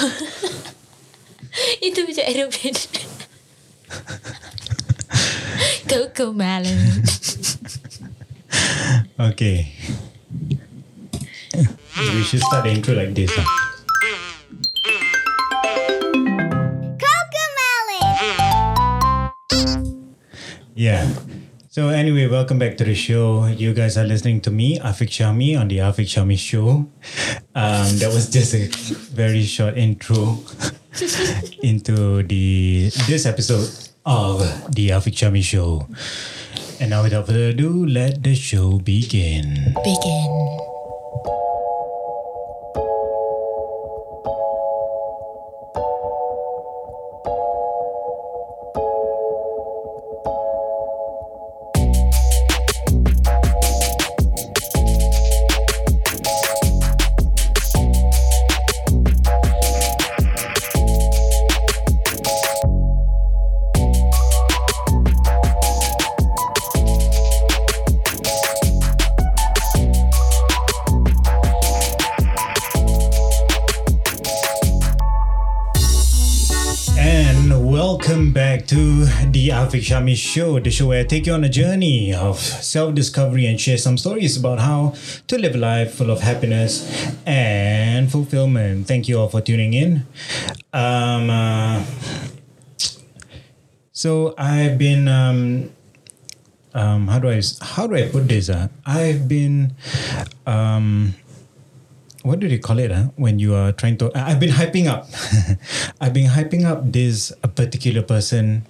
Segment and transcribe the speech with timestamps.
[1.86, 2.78] Itu macam aeroplane.
[5.90, 6.80] Coco Melon.
[9.20, 9.68] Okay.
[12.00, 13.28] We should start the intro like this.
[13.36, 13.44] huh?
[20.74, 21.04] Yeah.
[21.70, 23.46] So anyway, welcome back to the show.
[23.46, 26.90] You guys are listening to me, Afiq Syahmi, on the Afiq Syahmi Show.
[27.54, 28.66] Um, that was just a
[29.14, 30.42] very short intro
[31.62, 33.70] into the this episode
[34.04, 34.42] of
[34.74, 35.86] the Afiq Syahmi Show.
[36.80, 39.54] And now, without further ado, let the show begin.
[39.86, 40.26] Begin.
[79.78, 83.60] Syahmi Show, the show where I take you on a journey of self discovery and
[83.60, 84.94] share some stories about how
[85.28, 88.88] to live a life full of happiness and fulfillment.
[88.88, 90.06] Thank you all for tuning in.
[90.72, 91.84] Um, uh,
[93.92, 95.70] so I've been um,
[96.74, 98.48] um, how do I how do I put this?
[98.48, 98.68] Uh?
[98.84, 99.74] I've been
[100.46, 101.14] um,
[102.22, 102.92] what do they call it?
[102.92, 103.04] Uh?
[103.16, 105.08] When you are trying to, I've been hyping up.
[106.00, 108.66] I've been hyping up this a particular person.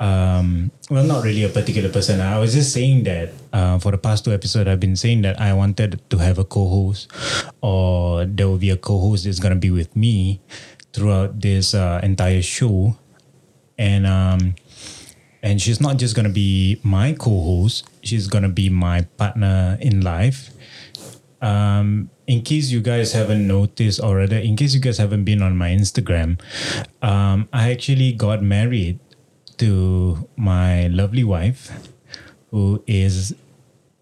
[0.00, 2.20] Um, well, not really a particular person.
[2.20, 5.40] I was just saying that uh, for the past two episodes, I've been saying that
[5.40, 7.10] I wanted to have a co-host,
[7.62, 10.40] or there will be a co-host that's gonna be with me
[10.92, 12.96] throughout this uh, entire show,
[13.78, 14.54] and um,
[15.42, 17.88] and she's not just gonna be my co-host.
[18.02, 20.50] She's gonna be my partner in life
[21.44, 25.42] um, in case you guys haven't noticed or rather in case you guys haven't been
[25.42, 26.40] on my Instagram,
[27.02, 28.98] um, I actually got married
[29.58, 31.70] to my lovely wife,
[32.50, 33.34] who is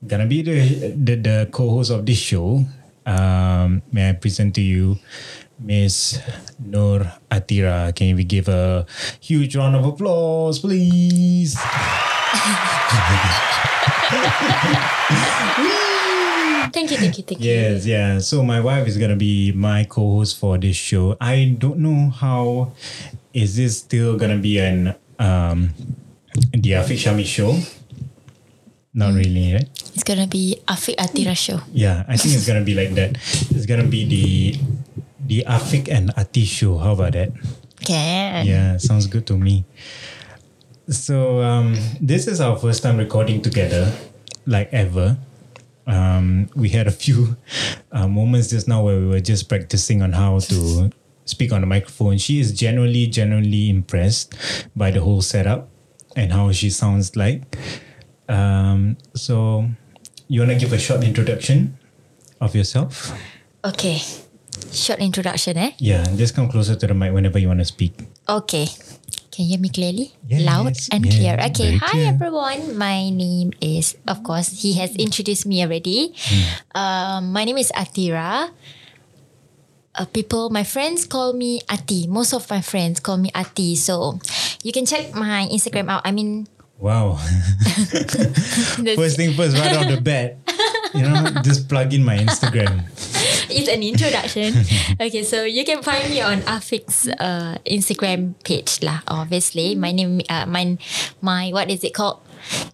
[0.07, 2.65] gonna be the the, the co-host of this show.
[3.05, 4.99] Um, may I present to you
[5.59, 6.19] Miss
[6.59, 7.95] Nur Athirah.
[7.95, 8.87] Can we give a
[9.21, 11.59] huge round of applause, please?
[16.73, 17.53] Thank you, thank you, thank you.
[17.53, 18.19] Yes, yeah.
[18.19, 21.17] So my wife is gonna be my co-host for this show.
[21.21, 22.73] I don't know how
[23.34, 25.71] is this still gonna be an um
[26.50, 27.55] the Afiq Syahmi show.
[28.94, 29.69] Not really, right?
[29.94, 31.60] It's gonna be Afiq Athirah show.
[31.72, 33.16] Yeah, I think it's gonna be like that.
[33.55, 34.27] It's gonna be the
[35.25, 36.77] the Afiq and Athi show.
[36.78, 37.33] How about that?
[37.84, 38.47] Can.
[38.47, 39.65] Yeah, sounds good to me.
[40.88, 43.93] So um, this is our first time recording together,
[44.47, 45.16] like ever.
[45.87, 47.37] Um, we had a few
[47.93, 50.91] uh, moments just now where we were just practicing on how to
[51.25, 52.19] speak on the microphone.
[52.19, 54.34] She is generally, generally impressed
[54.75, 55.69] by the whole setup
[56.16, 57.56] and how she sounds like.
[58.28, 59.69] Um, so,
[60.28, 61.77] you want to give a short introduction
[62.41, 63.12] of yourself?
[63.65, 64.00] Okay.
[64.72, 65.72] Short introduction, eh?
[65.78, 67.93] Yeah, just come closer to the mic whenever you want to speak.
[68.28, 68.66] Okay.
[69.33, 70.12] Can you hear me clearly?
[70.28, 71.34] Yes, Loud and yeah, clear.
[71.49, 71.77] Okay.
[71.81, 72.09] Hi clear.
[72.12, 72.77] everyone.
[72.77, 76.12] My name is, of course, he has introduced me already.
[76.16, 76.44] Hmm.
[76.77, 78.53] Um, my name is Athirah.
[79.94, 82.06] Uh, people, my friends call me Athi.
[82.06, 83.76] Most of my friends call me Athi.
[83.76, 84.19] So
[84.62, 86.03] you can check my Instagram out.
[86.04, 86.48] I mean,
[86.82, 87.14] Wow.
[88.98, 90.34] first thing first, right off the bat,
[90.92, 92.91] you know, just plug in my Instagram.
[93.47, 94.50] it's an introduction.
[95.00, 98.98] okay, so you can find me on Afiq's uh, Instagram page lah.
[99.06, 100.76] Obviously, my name, uh, my,
[101.22, 102.19] my what is it called?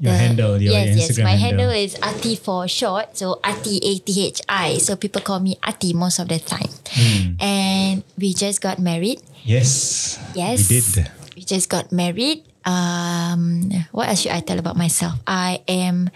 [0.01, 1.19] Your handle, your yes, yes.
[1.19, 1.69] My handle.
[1.69, 3.17] handle is Athi for short.
[3.19, 4.79] So Athi A T H I.
[4.79, 6.71] So people call me Athi most of the time.
[6.91, 7.35] Hmm.
[7.41, 9.21] And we just got married.
[9.45, 10.19] Yes.
[10.35, 10.69] Yes.
[10.71, 11.11] We did.
[11.37, 12.45] We just got married.
[12.65, 15.15] Um, what else should I tell about myself?
[15.27, 16.11] I am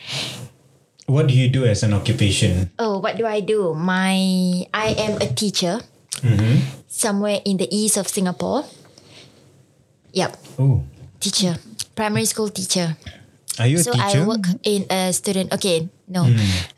[1.07, 2.71] What do you do as an occupation?
[2.79, 3.75] Oh, what do I do?
[3.75, 4.15] My
[4.73, 5.81] I am a teacher
[6.23, 6.87] Mm-hmm.
[6.87, 8.63] somewhere in the east of Singapore.
[10.13, 10.85] Yep, Oh,
[11.19, 11.57] teacher,
[11.97, 12.97] primary school teacher.
[13.59, 14.23] Are you a so teacher?
[14.23, 15.53] I work in a student.
[15.53, 16.25] Okay, no.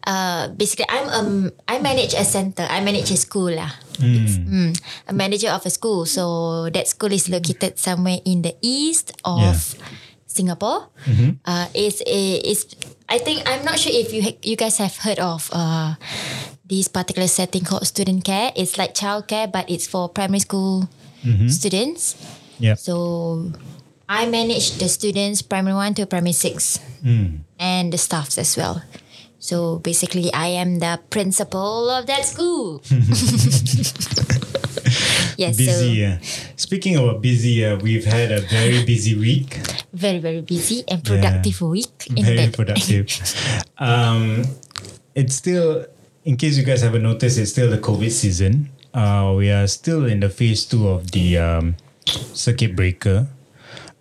[0.06, 1.30] Uh, basically, I'm um
[1.68, 2.66] I manage a center.
[2.66, 3.70] I manage a school lah.
[4.02, 4.74] It's, mm,
[5.06, 6.02] a manager of a school.
[6.02, 9.54] So that school is located somewhere in the east of
[10.26, 10.90] Singapore.
[11.46, 12.66] Uh, it's a it's.
[13.06, 15.94] I think I'm not sure if you ha- you guys have heard of uh,
[16.66, 18.50] this particular setting called student care.
[18.58, 20.90] It's like childcare, but it's for primary school
[21.46, 22.18] students.
[22.58, 22.74] Yeah.
[22.74, 23.52] So
[24.08, 26.78] I manage the students primary one to primary six
[27.58, 28.82] and the staffs as well.
[29.38, 32.80] So basically, I am the principal of that school.
[35.36, 36.00] yes, Busy.
[36.00, 36.18] so Uh,
[36.56, 39.60] speaking of busy, uh, we've had a very busy week.
[39.92, 42.08] very very busy and productive week.
[42.10, 42.54] Very Indeed.
[42.54, 43.06] productive.
[43.78, 44.44] um,
[45.14, 45.86] it's still,
[46.24, 48.70] in case you guys haven't noticed, it's still the COVID season.
[48.92, 51.76] Uh, we are still in the phase two of the um,
[52.32, 53.26] circuit breaker.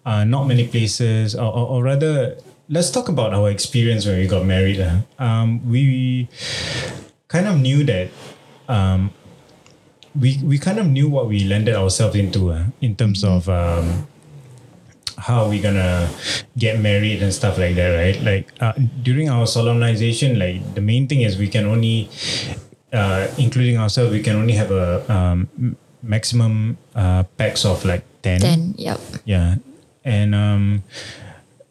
[0.05, 2.35] Uh, not many places, or, or, or rather,
[2.67, 4.79] let's talk about our experience when we got married.
[4.79, 4.99] Uh.
[5.17, 6.27] Um, we
[7.27, 8.09] kind of knew that
[8.67, 9.11] um,
[10.19, 14.07] we we kind of knew what we landed ourselves into uh, in terms of um,
[15.17, 16.09] how we gonna
[16.57, 18.21] get married and stuff like that, right?
[18.21, 22.09] Like uh, during our solemnization, like the main thing is we can only,
[22.91, 25.47] uh, including ourselves, we can only have a um,
[26.01, 28.41] maximum uh, packs of like ten.
[28.41, 28.99] Then yep.
[29.25, 29.55] Yeah,
[30.05, 30.83] and um,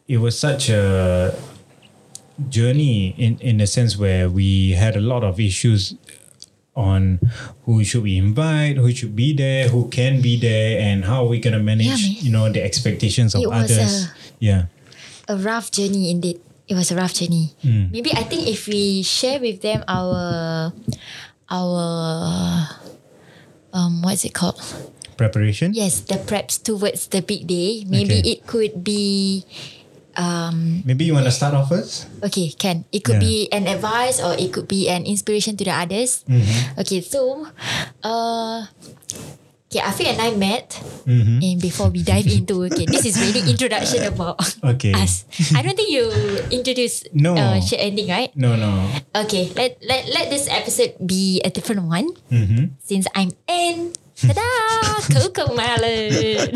[0.07, 1.33] it was such a
[2.49, 5.95] journey in in a sense where we had a lot of issues
[6.75, 7.19] on
[7.65, 11.29] who should we invite, who should be there, who can be there, and how are
[11.29, 12.15] we gonna manage, man.
[12.25, 14.05] you know, the expectations of others.
[14.09, 14.65] a- yeah.
[15.29, 16.41] a rough journey indeed.
[16.67, 17.53] It was a rough journey.
[17.63, 20.73] Maybe I think if we share with them our
[21.49, 22.67] our
[23.73, 24.59] um what's it called?
[25.15, 25.73] Preparation.
[25.73, 27.83] Yes, the preps towards the big day.
[27.85, 28.29] Maybe Okay.
[28.37, 29.43] it could be
[30.13, 32.05] um Maybe you want to start off first.
[32.21, 32.85] okay, can.
[32.93, 33.27] It could Yeah.
[33.27, 36.21] be an advice or it could be an inspiration to the others.
[36.29, 36.79] Mm-hmm.
[36.85, 37.49] Okay, so
[38.05, 38.69] uh
[39.73, 40.77] Okay, Afiq and I met
[41.09, 41.41] Mm-hmm.
[41.41, 44.37] and before we dive into okay, this is really introduction about
[44.77, 44.93] Okay.
[44.93, 45.25] us.
[45.57, 46.13] I don't think you
[46.53, 47.33] introduce No.
[47.33, 48.29] uh, share ending, right?
[48.37, 48.69] No, no.
[49.25, 52.77] Okay, let let let this episode be a different one Mm-hmm.
[52.85, 53.97] since I'm in.
[54.13, 54.45] Tada!
[55.11, 56.53] Coco Melon.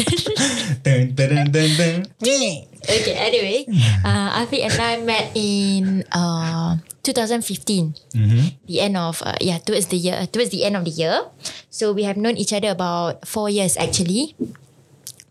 [0.87, 1.71] Dun, dun, dun,
[2.87, 3.67] okay, anyway,
[4.05, 8.15] uh, Afiq and I met in uh, 2015.
[8.15, 8.43] Mm-hmm.
[8.67, 11.27] The end of uh, yeah, towards the year, towards the end of the year.
[11.69, 14.35] So we have known each other about four years actually.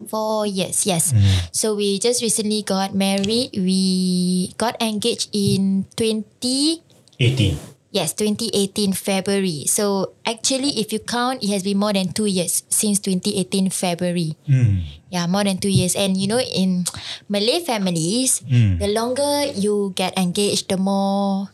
[0.06, 1.16] Four years, yes.
[1.56, 3.56] So we just recently got married.
[3.56, 6.84] We got engaged in 20
[7.18, 7.75] 18.
[7.96, 9.64] Yes, 2018 February.
[9.72, 14.36] So actually, if you count, it has been more than two years since 2018 February.
[14.44, 14.84] Mm.
[15.08, 15.96] Yeah, more than two years.
[15.96, 16.84] And you know, in
[17.32, 18.84] Malay families, Mm.
[18.84, 21.48] the longer you get engaged, the more.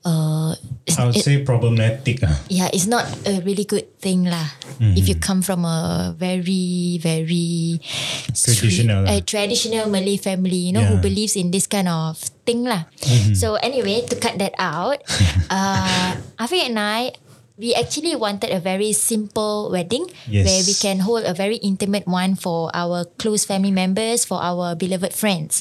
[0.00, 0.56] Uh,
[0.96, 2.24] I would it- say problematic.
[2.24, 2.32] ah.
[2.48, 4.48] yeah, it's not a really good thing lah.
[4.80, 7.84] If you come from a very very
[8.32, 9.12] Traditional lah.
[9.12, 11.04] a traditional Malay family, you know, who Yeah.
[11.04, 12.16] believes in this kind of
[12.48, 12.88] thing lah.
[13.36, 15.04] So anyway, to cut that out,
[15.52, 17.12] uh, Afiq and I.
[17.60, 20.48] We actually wanted a very simple wedding Yes.
[20.48, 24.72] where we can hold a very intimate one for our close family members, for our
[24.74, 25.60] beloved friends.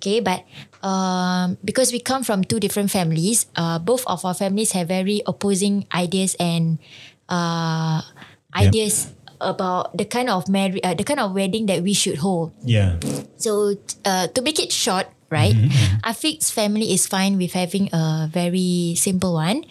[0.00, 0.48] Okay, but
[0.80, 5.20] um, because we come from two different families, uh, both of our families have very
[5.28, 6.80] opposing ideas and
[7.28, 8.00] uh,
[8.56, 12.56] ideas about the kind of marriage, uh, the kind of wedding that we should hold.
[12.64, 12.96] Yeah.
[13.36, 15.54] So uh, to make it short, right?
[16.04, 19.64] Afiq's family is fine with having a very simple one.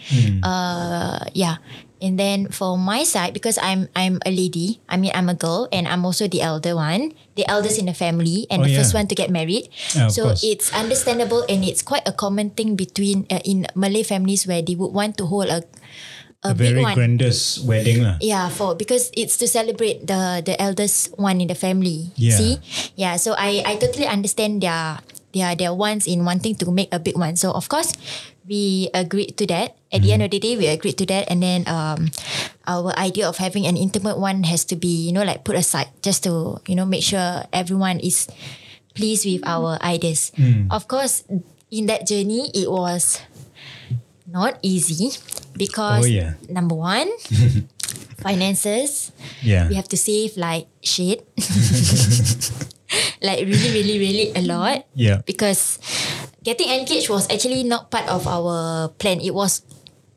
[0.44, 1.58] Uh, yeah.
[2.04, 5.72] And then for my side, because I'm I'm a lady, I mean I'm a girl,
[5.72, 8.94] and I'm also the elder one, the eldest in the family, and Oh, the first
[8.94, 9.72] one to get married.
[9.96, 14.44] Yeah, so it's understandable, and it's quite a common thing between uh, in Malay families
[14.46, 15.64] where they would want to hold a
[16.44, 16.94] a, A very one.
[16.94, 18.04] grandiose wedding.
[18.06, 18.20] lah.
[18.22, 22.12] Yeah, for because it's to celebrate the the eldest one in the family.
[22.20, 22.38] Yeah.
[22.38, 22.54] See,
[23.00, 23.16] yeah.
[23.18, 25.00] So I I totally understand their
[25.36, 27.36] their their wants in wanting to make a big one.
[27.36, 27.92] So of course,
[28.48, 29.76] we agreed to that.
[29.92, 32.08] At the end of the day, we agreed to that, and then um,
[32.68, 35.92] our idea of having an intimate one has to be you know like put aside
[36.02, 38.28] just to you know make sure everyone is
[38.96, 40.32] pleased with our ideas.
[40.72, 41.28] Of course,
[41.72, 43.20] in that journey, it was
[44.28, 45.12] not easy
[45.56, 46.34] because Oh, yeah.
[46.50, 47.08] number one
[48.26, 49.12] finances
[49.44, 49.68] Yeah.
[49.70, 51.24] we have to save like shit
[53.22, 55.22] like really really really a lot Yeah.
[55.26, 55.80] because
[56.44, 59.62] getting engaged was actually not part of our plan it was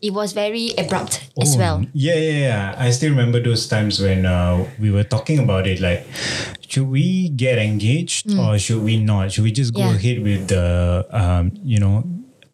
[0.01, 2.65] it was very abrupt as Oh, well Yeah, yeah, yeah.
[2.79, 5.81] I still remember those times when uh, we were talking about it.
[5.83, 6.07] Like,
[6.71, 9.33] should we get engaged or should we not?
[9.35, 9.91] Should we just go Mm.
[9.91, 9.99] Yeah.
[9.99, 10.65] ahead with the,
[11.11, 12.07] um, you know,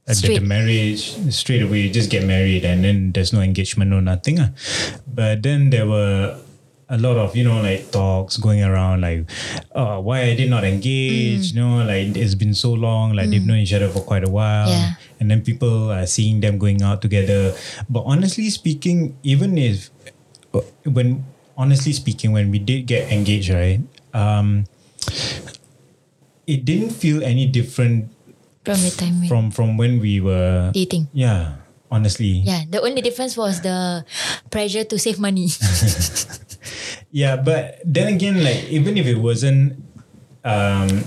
[0.09, 1.05] uh, the, the marriage
[1.37, 1.91] straight away?
[1.93, 4.41] Just get married and then there's no engagement, no nothing.
[4.41, 4.49] ah.
[5.07, 6.41] But then there were
[6.89, 9.25] a lot of you know like talks going around like
[9.75, 11.53] uh, why I did not engage.
[11.53, 13.13] You know, like it's been so long.
[13.15, 14.69] Like they've known each other for quite a while.
[14.69, 14.95] Yeah.
[15.21, 17.55] And then people are seeing them going out together.
[17.89, 19.91] But honestly speaking, even if
[20.53, 21.25] uh, when
[21.57, 23.81] honestly speaking, when we did get engaged, right?
[24.13, 24.67] Um,
[26.47, 28.11] it didn't feel any different
[28.65, 31.09] From the time from from when we were dating.
[31.13, 31.61] yeah
[31.91, 34.05] honestly Yeah, the only difference was the
[34.51, 35.49] pressure to save money.
[37.11, 39.83] Yeah, but then again, like even if it wasn't
[40.45, 41.05] um,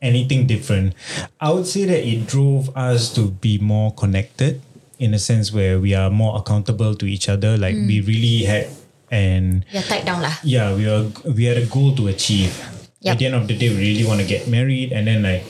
[0.00, 0.94] anything different,
[1.40, 4.62] I would say that it drove us to be more connected
[4.98, 7.56] in a sense where we are more accountable to each other.
[7.56, 8.68] Like we really had
[9.10, 10.34] and yeah, tied down lah.
[10.42, 12.58] yeah, we are we had a goal to achieve.
[13.00, 13.14] Yup.
[13.14, 15.44] At the end of the day, we really want to get married, and then like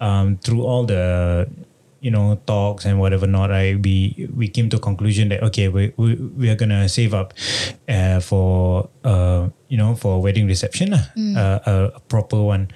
[0.00, 1.48] um, through all the
[2.00, 5.68] you know talks and whatever not, I we we came to a conclusion that okay,
[5.68, 7.32] we we, we are gonna save up
[7.88, 11.04] uh, for uh, you know for a wedding reception, lah,
[11.36, 12.68] uh, a, a proper one.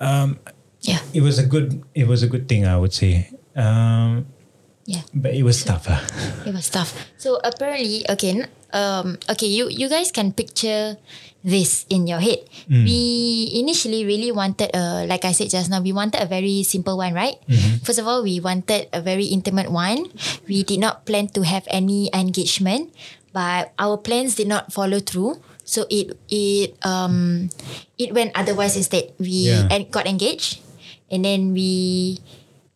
[0.00, 0.38] Um,
[0.86, 3.26] Yeah, it was a good it was a good thing, I would say.
[3.58, 4.30] Um,
[4.86, 5.02] yeah.
[5.10, 5.90] but it was tough.
[5.90, 5.98] ah.
[6.46, 6.94] It was tough.
[7.18, 10.94] So apparently, okay, um, okay, you you guys can picture
[11.46, 12.42] this in your head.
[12.66, 16.98] We initially really wanted a, like I said just now, we wanted a very simple
[16.98, 17.38] one, right?
[17.86, 20.10] First of all, we wanted a very intimate one.
[20.50, 22.90] We did not plan to have any engagement,
[23.32, 25.38] but our plans did not follow through.
[25.62, 27.46] So it it um
[27.98, 29.14] it went otherwise instead.
[29.22, 29.70] We Yeah.
[29.70, 30.62] en- got engaged,
[31.10, 32.18] and then we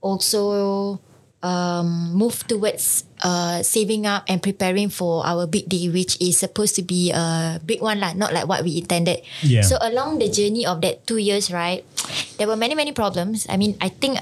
[0.02, 0.98] also
[1.42, 6.74] um, moved towards uh, saving up and preparing for our big day, which is supposed
[6.76, 9.20] to be a big one, lah, not like what we intended.
[9.42, 9.62] Yeah.
[9.62, 11.84] So along the journey of that two years, right,
[12.38, 13.46] there were many, many problems.
[13.48, 14.18] I mean, I think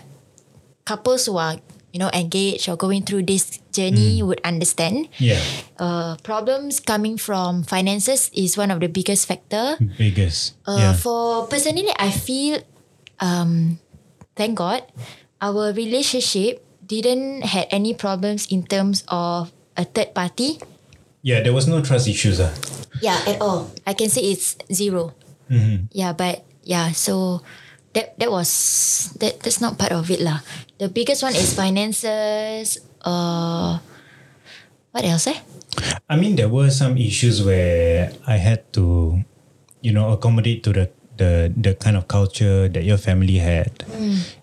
[0.85, 1.57] couples who are,
[1.93, 5.09] you know, engaged or going through this journey would understand.
[5.19, 5.41] Yeah,
[5.79, 9.79] Uh, problems coming from finances is one of the biggest factor.
[9.97, 10.59] biggest.
[10.67, 12.59] Uh, yeah, For personally, I feel,
[13.23, 13.79] um,
[14.35, 14.83] thank God,
[15.41, 20.59] our relationship didn't had any problems in terms of a third party.
[21.23, 21.45] yeah.
[21.45, 22.41] There was no trust issues.
[22.41, 22.51] Ah.
[23.05, 23.71] Yeah, at all.
[23.87, 25.13] I can say it's 0
[25.93, 27.45] Yeah, but yeah, so
[27.95, 28.51] that that was
[29.21, 30.41] that that's not part of it lah.
[30.83, 32.81] The biggest one is finances.
[33.05, 33.79] Uh,
[34.91, 35.29] what else?
[35.31, 35.39] Eh?
[36.11, 39.21] I mean, there were some issues where I had to,
[39.81, 43.85] you know, accommodate to the the the kind of culture that your family had.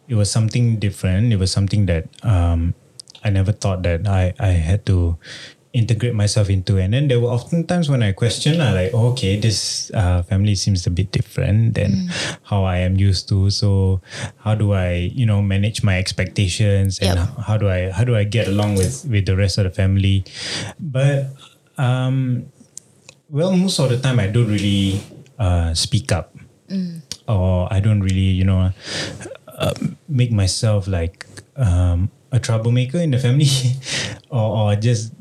[0.08, 1.34] It was something different.
[1.34, 2.74] It was something that um,
[3.24, 5.18] I never thought that I I had to
[5.76, 6.78] integrate myself into.
[6.80, 10.24] And then there were often times when I question, uh, like, oh, okay, this uh,
[10.24, 12.08] family seems a bit different than
[12.48, 13.50] how I am used to.
[13.52, 14.00] So
[14.40, 17.28] how do I, you know, manage my expectations and Yep.
[17.44, 20.24] how do I how do I get along with with the rest of the family?
[20.80, 21.36] But
[21.78, 22.48] um,
[23.28, 25.02] well, most of the time I don't really
[25.36, 26.32] uh, speak up,
[27.28, 28.72] or I don't really, you know,
[29.56, 29.74] uh,
[30.08, 33.48] make myself like um, a troublemaker in the family,
[34.30, 35.14] or, or just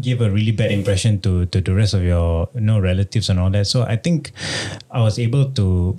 [0.00, 3.40] give a really bad impression to to the rest of your you know relatives and
[3.40, 3.66] all that.
[3.66, 4.32] So I think
[4.90, 5.96] I was able to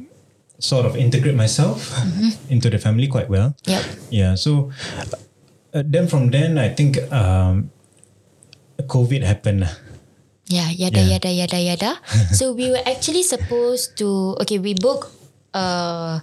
[0.59, 1.87] sort of integrate myself
[2.49, 3.55] into the family quite well.
[3.65, 3.83] Yep.
[4.11, 4.35] Yeah.
[4.35, 4.71] So
[5.73, 7.71] uh, then from then, I think um,
[8.79, 9.67] COVID happened.
[10.49, 11.17] Yeah, yada Yeah.
[11.17, 11.91] yada yada yada.
[12.37, 15.11] so we were actually supposed to okay, we book
[15.53, 16.19] uh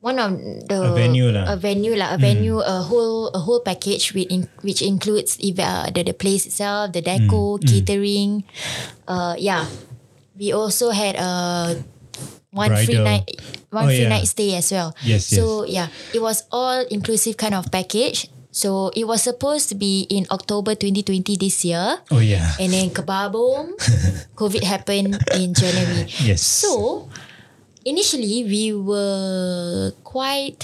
[0.00, 0.30] one of
[0.68, 1.44] the A venue lah.
[1.52, 5.90] a venue lah, a venue, a whole a whole package with in, which includes uh,
[5.90, 8.44] the the place itself, the deco, catering.
[9.06, 9.66] Uh, yeah,
[10.38, 11.30] we also had a
[12.54, 13.04] one free Bridal.
[13.04, 13.26] night,
[13.70, 14.14] one Oh, free yeah.
[14.14, 14.94] night stay as well.
[15.02, 18.30] Yes, So yeah, it was all inclusive kind of package.
[18.50, 22.00] So it was supposed to be in October 2020 this year.
[22.10, 22.56] Oh yeah.
[22.58, 23.76] And then kebabom,
[24.34, 26.08] COVID happened in January.
[26.24, 26.42] Yes.
[26.42, 27.06] So
[27.88, 30.60] initially we were quite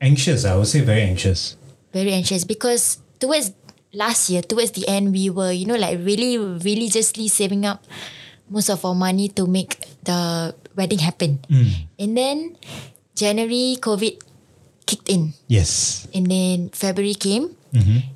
[0.00, 0.44] anxious.
[0.48, 1.56] I would say very anxious.
[1.92, 3.52] very anxious because towards
[3.96, 7.84] last year, towards the end, we were you know like really religiously saving up
[8.52, 11.40] most of our money to make the wedding happen.
[11.98, 12.56] And then
[13.16, 14.20] January COVID
[14.86, 16.04] kicked in, Yes.
[16.14, 17.56] and then February came.
[17.74, 18.12] Mm-hmm.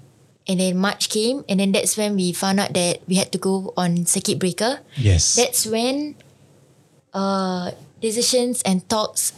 [0.46, 3.38] And then March came, and then that's when we found out that we had to
[3.38, 4.80] go on circuit breaker.
[4.98, 5.34] Yes.
[5.40, 6.14] that's when
[7.14, 9.32] uh, decisions and talks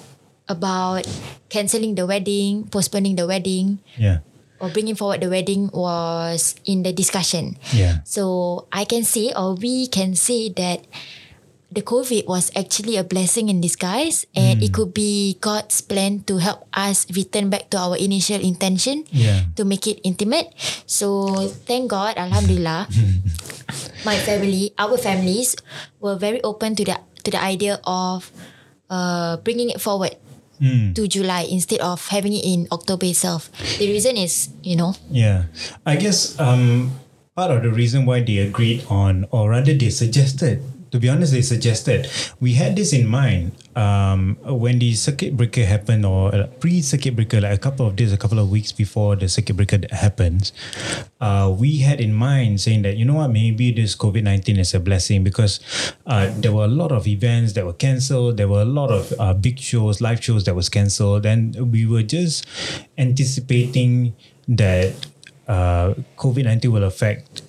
[0.48, 1.06] about
[1.48, 4.24] cancelling the wedding, postponing the wedding, yeah.
[4.60, 7.58] or bringing forward the wedding was in the discussion.
[7.72, 8.00] Yeah.
[8.04, 10.86] So I can say, or we can say that
[11.72, 14.76] the COVID was actually a blessing in disguise, and it hmm.
[14.76, 19.48] could be God's plan to help us return back to our initial intention Yeah.
[19.56, 20.52] to make it intimate.
[20.84, 21.32] So
[21.64, 22.92] thank God, Alhamdulillah.
[24.04, 25.56] my family, our families
[25.96, 28.28] were very open to the to the idea of
[28.92, 30.12] uh, bringing it forward
[30.62, 30.92] Hmm.
[30.94, 33.50] to July instead of having it in October itself.
[33.82, 35.50] The reason is, you know, Yeah,
[35.82, 36.94] I guess um,
[37.34, 40.62] part of the reason why they agreed on, or rather, they suggested.
[40.92, 42.06] To be honest, they suggested
[42.38, 47.40] we had this in mind um, when the circuit breaker happened, or uh, pre-circuit breaker,
[47.40, 50.52] like a couple of days, a couple of weeks before the circuit breaker happens.
[51.18, 54.74] Uh, we had in mind saying that you know what, maybe this COVID nineteen is
[54.74, 55.60] a blessing because
[56.04, 58.36] uh, there were a lot of events that were cancelled.
[58.36, 61.86] There were a lot of uh, big shows, live shows that was cancelled, and we
[61.86, 62.44] were just
[62.98, 64.12] anticipating
[64.46, 64.92] that
[65.48, 67.41] uh, COVID nineteen will affect.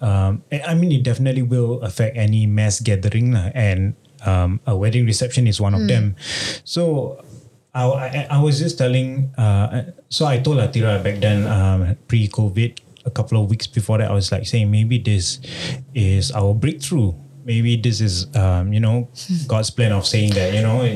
[0.00, 5.46] Um, I mean, it definitely will affect any mass gathering, and um, a wedding reception
[5.46, 6.16] is one of them.
[6.64, 7.22] So.
[7.76, 12.72] I, I, I was just telling, uh, so I told Athirah back then, um, pre-COVID,
[13.04, 15.44] a couple of weeks before that, I was like saying maybe this
[15.92, 17.12] is our breakthrough.
[17.44, 19.12] Maybe this is, um, you know,
[19.46, 20.88] God's plan of saying that, you know,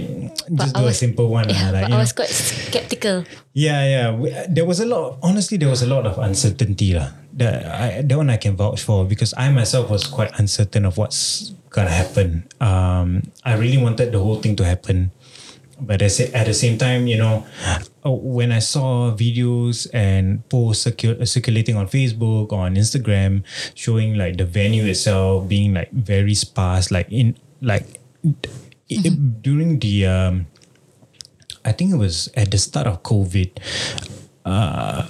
[0.57, 1.52] just I do a simple one.
[1.52, 1.99] yeah, uh, like, but I know.
[2.00, 3.28] was quite skeptical.
[3.52, 4.16] Yeah, yeah.
[4.16, 5.04] We, there was a lot.
[5.04, 7.12] Of, honestly, there was a lot of uncertainty, lah.
[7.33, 10.99] That I, that one I can vouch for because I myself was quite uncertain of
[10.99, 12.49] what's gonna happen.
[12.61, 15.13] Um, I really wanted the whole thing to happen,
[15.81, 17.47] but at the- at the same time, you know,
[18.05, 23.45] uh, when I saw videos and posts circu- circulating on Facebook, on Instagram,
[23.79, 28.01] showing like the venue itself being like very sparse, like in like
[28.91, 30.47] i- during the um,
[31.65, 33.55] I think it was at the start of COVID,
[34.45, 35.07] uh,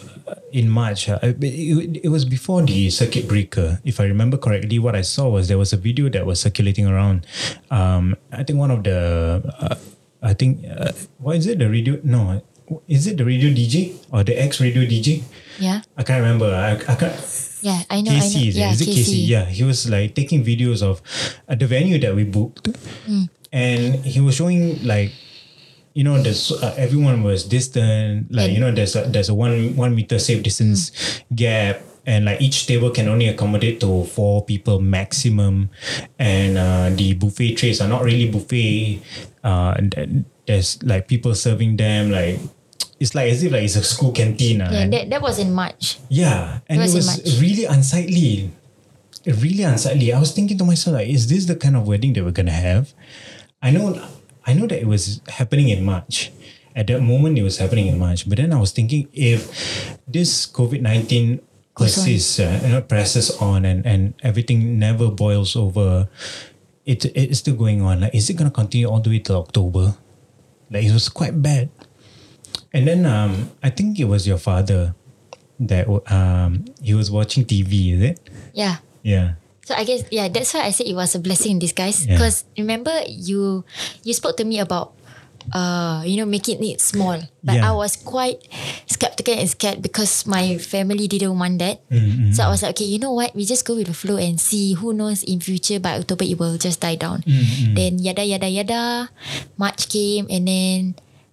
[0.53, 1.09] in March.
[1.09, 4.79] Uh, it, it, was before the circuit breaker, if I remember correctly.
[4.79, 7.27] What I saw was there was a video that was circulating around.
[7.71, 9.75] Um, I think one of the, uh,
[10.23, 11.59] I think, uh, what is it?
[11.59, 11.99] The radio?
[12.05, 12.43] No,
[12.87, 15.23] is it the radio DJ or the ex radio DJ?
[15.59, 16.47] Yeah, I can't remember.
[16.55, 17.59] I, I can't.
[17.63, 18.13] yeah, I know.
[18.13, 18.25] I know.
[18.25, 18.61] KC, is it?
[18.61, 19.01] Yeah, Is it KC.
[19.01, 19.29] KC?
[19.29, 21.03] Yeah, he was like taking videos of
[21.49, 22.69] uh, the venue that we booked,
[23.07, 23.25] Hmm.
[23.53, 25.13] and he was showing like,
[25.95, 28.31] you know, there's uh, everyone was distant.
[28.33, 30.91] Like And- you know, there's a, there's a one one meter safe distance
[31.29, 31.35] Hmm.
[31.35, 31.77] gap.
[32.09, 35.69] And like each table can only accommodate to four people maximum,
[36.19, 39.03] and uh, the buffet trays are not really buffet.
[39.45, 39.77] Uh,
[40.49, 42.41] there's like people serving them like
[42.99, 44.63] it's like as if like it's a school canteen.
[44.65, 46.01] uh, Yeah, and- that, that was in March.
[46.09, 48.51] yeah, and It it was was, really unsightly.
[49.29, 50.13] Really unsightly.
[50.13, 52.51] I was thinking to myself, like, is this the kind of wedding that we're gonna
[52.57, 52.95] have?
[53.61, 53.93] I know,
[54.51, 56.35] I know that it was happening in March.
[56.75, 58.27] At that moment, it was happening in March.
[58.29, 59.47] But then I was thinking, if
[60.11, 61.39] this COVID nineteen
[61.75, 62.05] Goes on.
[62.05, 66.11] persists, uh, you know, presses on, and and everything never boils over,
[66.83, 68.03] it it's still going on.
[68.03, 69.95] Like, is it gonna continue all the way till October?
[70.71, 71.71] Like, it was quite bad.
[72.75, 74.95] And then um, I think it was your father
[75.59, 78.31] that um, he was watching TV, is it?
[78.55, 78.79] Yeah.
[79.03, 79.35] Yeah.
[79.71, 82.03] So I guess yeah, that's why I said it was a blessing in disguise.
[82.03, 82.19] Yeah.
[82.19, 83.63] Because remember you
[84.03, 84.99] you spoke to me about
[85.55, 87.71] uh you know making it small, but Yeah.
[87.71, 88.43] I was quite
[88.91, 91.87] skeptical and scared because my family didn't want that.
[91.87, 92.35] Mm-hmm.
[92.35, 93.31] So I was like, okay, you know what?
[93.39, 94.75] We just go with the flow and see.
[94.75, 95.23] Who knows?
[95.23, 97.23] In future by October it will just die down.
[97.23, 97.79] Mm-hmm.
[97.79, 99.07] Then yada yada yada.
[99.55, 100.81] March came and then.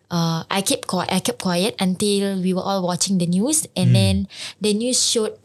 [0.07, 1.11] Uh, I kept quiet.
[1.11, 4.15] I kept quiet until we were all watching the news, and then
[4.63, 5.35] the news showed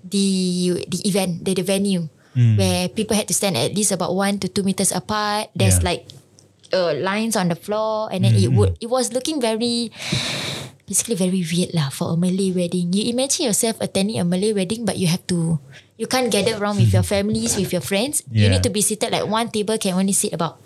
[0.00, 4.38] the the event, the, the venue, where people had to stand at least about one
[4.38, 5.50] to two meters apart.
[5.58, 5.88] There's Yeah.
[5.90, 6.02] like
[6.70, 9.90] uh, lines on the floor, and then it would it was looking very
[10.88, 12.92] basically very weird lah for a Malay wedding.
[12.96, 15.60] You imagine yourself attending a Malay wedding, but you have to
[16.00, 18.22] you can't gather around with your families, with your friends.
[18.30, 18.56] You Yeah.
[18.56, 20.62] need to be seated like one table can only sit about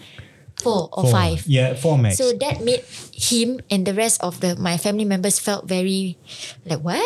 [0.62, 1.10] four or Four.
[1.10, 1.42] five.
[1.48, 2.18] Yeah, four max.
[2.22, 2.84] So that made
[3.16, 6.14] him and the rest of the my family members felt very
[6.68, 7.02] like what?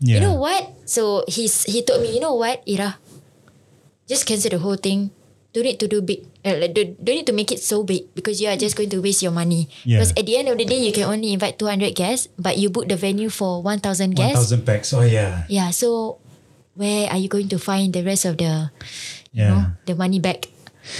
[0.00, 0.16] yeah.
[0.16, 0.72] You know what?
[0.88, 2.96] So he's he told me, you know what, Ira,
[4.08, 5.10] just cancel the whole thing.
[5.52, 6.20] Don't need to do big.
[6.44, 8.90] Uh, like, don't, don't need to make it so big because you are just going
[8.90, 9.68] to waste your money.
[9.84, 9.98] Yeah.
[9.98, 12.68] Because at the end of the day, you can only invite 200 guests, but you
[12.68, 14.52] book the venue for 1,000 guests.
[14.52, 14.92] 1,000 packs.
[14.92, 15.44] Oh yeah.
[15.48, 16.18] Yeah, so
[16.74, 18.68] where are you going to find the rest of the
[19.32, 19.48] you Yeah.
[19.48, 20.48] know, the money back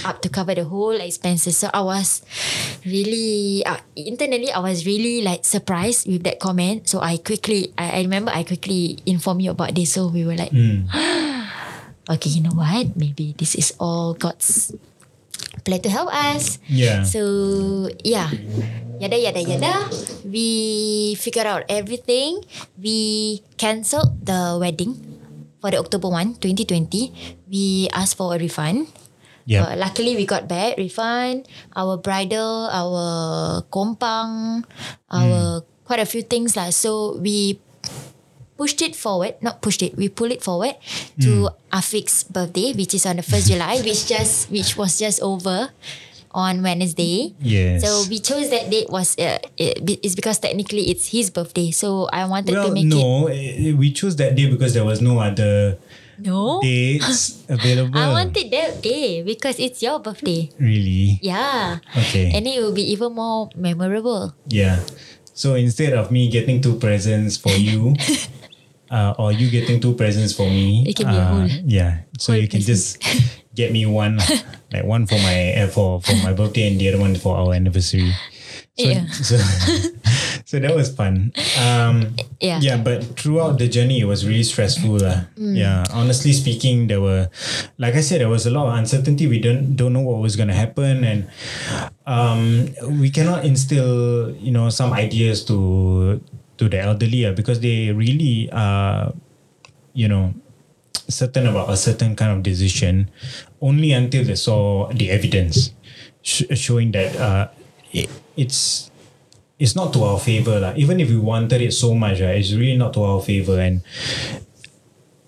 [0.04, 1.58] up to cover the whole expenses.
[1.60, 2.24] So I was
[2.84, 6.88] really uh, internally I was really like surprised with that comment.
[6.88, 9.92] So I quickly I, I remember I quickly informed you about this.
[9.92, 10.88] So we were like, Hmm.
[12.08, 12.96] okay, you know what?
[12.96, 14.74] Maybe this is all God's
[15.64, 16.58] plan to help us.
[16.70, 17.02] Yeah.
[17.02, 18.30] So yeah,
[19.02, 19.74] yada yada yada.
[20.26, 22.42] We figured out everything.
[22.78, 24.98] We cancelled the wedding
[25.60, 27.42] for the October one, 2020.
[27.50, 28.88] We asked for a refund.
[29.46, 29.62] Yeah.
[29.62, 31.46] Uh, luckily, we got back refund.
[31.74, 34.66] Our bridal, our kompang,
[35.06, 36.74] our quite a few things lah.
[36.74, 37.62] So we
[38.56, 40.74] pushed it forward, not pushed it, we pulled it forward
[41.20, 45.70] to Afiq's birthday, which is on the first July, which just which was just over
[46.36, 47.32] on Wednesday.
[47.40, 47.80] Yes.
[47.80, 51.70] So we chose that date was uh, it, it's because technically it's his birthday.
[51.70, 52.96] So I wanted well, to make it.
[52.96, 55.78] no, eh, we chose that day because there was no other
[56.18, 56.60] No.
[56.64, 57.98] dates available.
[57.98, 60.50] I wanted that day because it's your birthday.
[60.60, 61.18] Really?
[61.22, 61.80] Yeah.
[61.96, 62.32] Okay.
[62.36, 64.34] And it will be even more memorable.
[64.48, 64.84] Yeah.
[65.32, 67.94] So instead of me getting two presents for you,
[68.90, 72.04] uh, or you getting two presents for me, It can be a uh, whole- yeah.
[72.18, 73.02] So whole you can just
[73.54, 74.18] get me one,
[74.72, 77.54] like one for my uh, for for my birthday and the other one for our
[77.54, 78.12] anniversary.
[78.76, 79.08] So, Yeah.
[79.08, 79.36] so,
[80.44, 81.32] so that was fun.
[81.56, 82.12] Um,
[82.44, 82.60] Yeah.
[82.60, 85.00] yeah, but throughout the journey, it was really stressful.
[85.00, 85.32] lah.
[85.40, 85.56] Mm.
[85.56, 87.32] Yeah, honestly speaking, there were,
[87.80, 89.24] like I said, there was a lot of uncertainty.
[89.32, 91.24] We don't don't know what was going to happen, and
[92.04, 92.68] um,
[93.00, 96.20] we cannot instill, you know, some ideas to
[96.58, 99.12] to the elderly uh, because they really are,
[99.92, 100.34] you know,
[101.08, 103.10] certain about a certain kind of decision
[103.60, 105.72] only until they saw the evidence
[106.22, 107.48] sh- showing that uh,
[107.92, 108.90] it, it's
[109.58, 110.72] it's not to our favor lah.
[110.76, 113.80] even if we wanted it so much right, it's really not to our favor and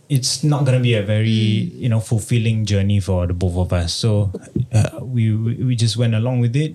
[0.09, 3.73] it's not going to be a very you know fulfilling journey for the both of
[3.73, 4.33] us so
[4.73, 6.75] uh, we we just went along with it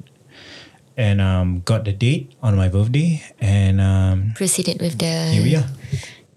[0.97, 5.55] and um, got the date on my birthday and um, Proceeded with the here we
[5.57, 5.67] are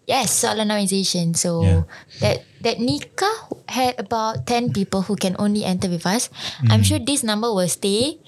[0.06, 1.34] Yes, solemnization.
[1.34, 1.82] So Yeah.
[2.22, 6.30] that that nikah had about ten people who can only enter with us.
[6.70, 8.22] I'm sure this number will stay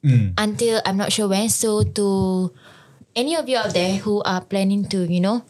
[0.00, 0.32] Mm.
[0.38, 1.50] until I'm not sure when.
[1.52, 2.48] So to
[3.12, 5.42] any of you out there who are planning to, you know,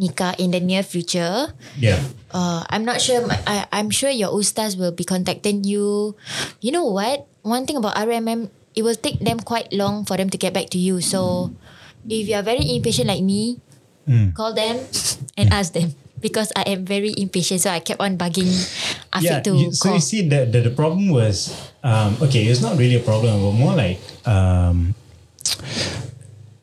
[0.00, 2.02] nikah in the near future, yeah
[2.34, 3.22] uh, I'm not sure.
[3.46, 6.16] I, I'm sure your ustaz will be contacting you.
[6.60, 7.26] You know what?
[7.46, 10.68] One thing about RMM, it will take them quite long for them to get back
[10.74, 10.98] to you.
[11.00, 11.54] So
[12.10, 13.62] if you are very impatient like me,
[14.04, 14.36] Mm.
[14.36, 14.76] call them
[15.40, 17.64] and ask them because I am very impatient.
[17.64, 18.52] So I kept on bugging
[19.16, 19.96] Afiq to you, so call.
[19.96, 21.48] you see the, the the problem was
[21.80, 23.96] um, okay it's not really a problem but more like
[24.28, 24.92] um,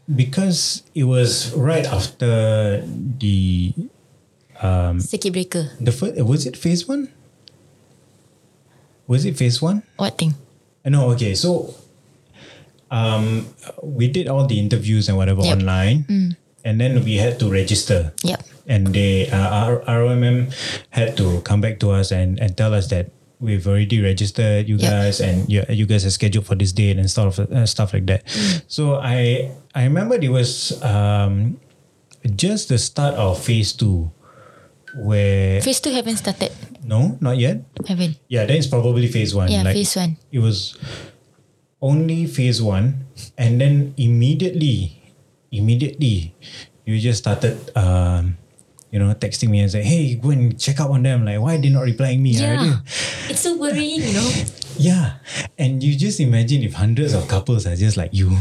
[0.10, 3.74] because it was right after the
[4.62, 5.70] um, Circuit breaker.
[5.80, 7.10] the first was it phase one
[9.08, 10.34] was it phase one What thing?
[10.86, 11.74] Uh, no okay so
[12.92, 13.48] um,
[13.84, 15.58] we did all the interviews and whatever Yep.
[15.60, 16.36] online
[16.66, 18.44] and then we had to register Yep.
[18.68, 20.54] and they uh, R- ROMM
[20.92, 24.78] had to come back to us and, and tell us that we've already registered you
[24.78, 24.86] Yep.
[24.90, 28.06] guys and you, you guys are scheduled for this date and stuff uh, stuff like
[28.06, 28.22] that.
[28.70, 31.58] So I I remember it was um,
[32.38, 34.14] just the start of phase two
[34.96, 36.52] where Phase two haven't started.
[36.84, 38.20] no not yet Haven't.
[38.28, 40.18] yeah then it's probably phase one Yeah, like phase one.
[40.34, 40.76] it was
[41.82, 43.06] only phase one
[43.38, 45.00] and then immediately
[45.52, 46.36] immediately
[46.86, 48.36] you just started um
[48.92, 51.26] you know texting me and say hey go and check up on them.
[51.26, 52.32] Like why they not replying me?
[52.32, 52.80] Yeah.
[53.30, 54.30] It's so worrying, you know.
[54.78, 55.18] yeah.
[55.58, 58.36] And you just imagine if hundreds of couples are just like you.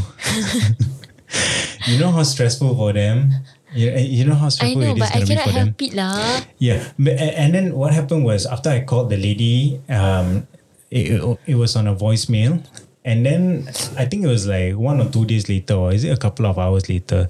[1.87, 3.31] You know how stressful for them?
[3.73, 5.75] You, you know how stressful know, it is going to be for them?
[5.79, 6.41] it lah.
[6.59, 10.45] yeah, but, and then what happened was after I called the lady, um,
[10.91, 12.61] it, it was on a voicemail,
[13.03, 16.13] and then I think it was like one or two days later, or is it
[16.13, 17.29] a couple of hours later,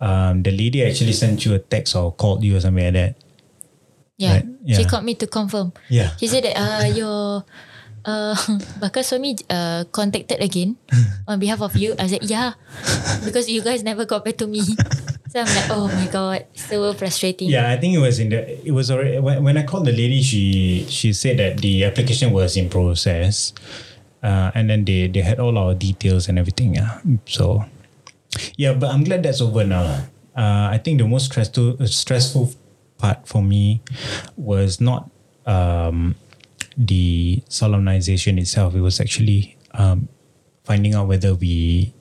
[0.00, 3.14] um, the lady actually sent you a text or called you or something like that.
[4.16, 4.34] Yeah.
[4.34, 4.76] Right, yeah.
[4.78, 5.72] She called me to confirm.
[5.88, 6.14] Yeah.
[6.18, 7.44] She said that uh, your
[8.04, 8.34] uh,
[8.82, 10.78] bakal suami uh, contacted again
[11.30, 11.94] on behalf of you.
[11.98, 12.54] I said, yeah.
[13.24, 14.62] Because you guys never got back to me.
[15.28, 16.46] So I'm like, oh my God.
[16.56, 17.52] So frustrating.
[17.52, 18.48] Yeah, I think it was in the.
[18.64, 20.22] It was already when, when I called the lady.
[20.22, 23.52] She she said that the application was in process,
[24.22, 26.74] uh, and then they they had all our details and everything.
[26.74, 27.64] Yeah, so
[28.56, 30.06] yeah, but I'm glad that's over now.
[30.36, 32.52] Uh, I think the most stressful stressful
[32.98, 33.80] part for me
[34.36, 35.10] was not
[35.46, 36.14] um,
[36.76, 38.74] the solemnization itself.
[38.74, 40.08] It was actually um,
[40.64, 41.94] finding out whether we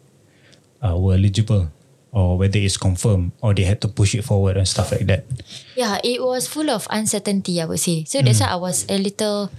[0.82, 1.72] uh, were eligible
[2.12, 5.26] or whether it's confirmed or they had to push it forward and stuff like that.
[5.76, 8.04] Yeah, it was full of uncertainty, I would say.
[8.06, 9.52] So that's why I was a little,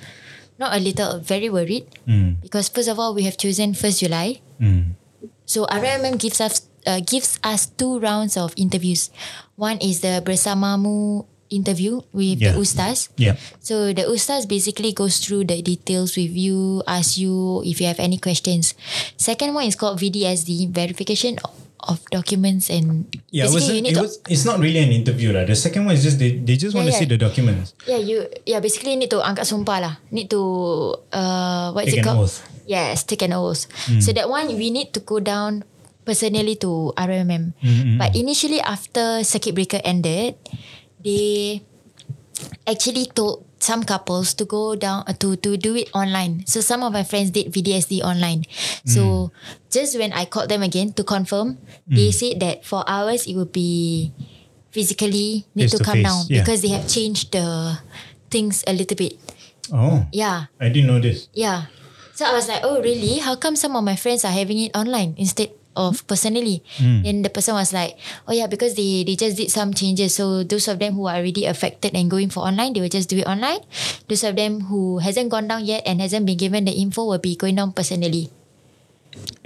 [0.59, 1.87] not a little, very worried.
[2.07, 2.43] Mm.
[2.43, 4.41] Because first of all, we have chosen 1st July.
[4.61, 4.95] Mm.
[5.47, 9.11] So RMM gives us uh, gives us two rounds of interviews.
[9.57, 12.53] One is the bersamamu interview with Yeah.
[12.53, 13.09] the ustaz.
[13.17, 13.37] Yeah.
[13.61, 17.99] So the ustaz basically goes through the details with you, asks you if you have
[18.01, 18.75] any questions.
[19.17, 21.39] Second one is called VDSD, verification
[21.87, 24.91] of, documents and Yeah, it, was, you need it to was, it's not really an
[24.91, 25.31] interview.
[25.33, 25.45] lah.
[25.45, 27.75] The second one is just they, they just want Yeah, to see the documents.
[27.87, 29.95] Yeah, you yeah basically need to angkat sumpah lah.
[30.11, 30.43] Need to
[31.13, 32.27] uh what is Take it called?
[32.27, 32.43] oath.
[32.69, 33.65] Yes, take an oath.
[34.03, 35.65] So that one we need to go down
[36.05, 37.57] personally to RMM.
[37.61, 37.97] Mm-hmm.
[38.01, 40.37] But initially after circuit breaker ended,
[41.01, 41.61] they
[42.67, 46.47] actually told some couples to go down uh, to to do it online.
[46.47, 48.47] So some of my friends did VDSD online.
[48.87, 49.35] So
[49.71, 53.53] just when I called them again to confirm, they said that for ours it would
[53.53, 54.13] be
[54.71, 56.41] physically need to to come face, down yeah.
[56.41, 57.79] because they have changed the
[58.31, 59.19] things a little bit.
[59.73, 60.49] Oh, Yeah.
[60.61, 61.29] I didn't know this.
[61.35, 61.69] Yeah.
[62.15, 63.19] So I was like, oh really?
[63.19, 66.67] How come some of my friends are having it online instead of personally?
[67.07, 67.95] And the person was like,
[68.27, 70.19] oh yeah, because they, they just did some changes.
[70.19, 73.07] So those of them who are already affected and going for online, they will just
[73.09, 73.63] do it online.
[74.11, 77.23] Those of them who hasn't gone down yet and hasn't been given the info will
[77.23, 78.35] be going down personally.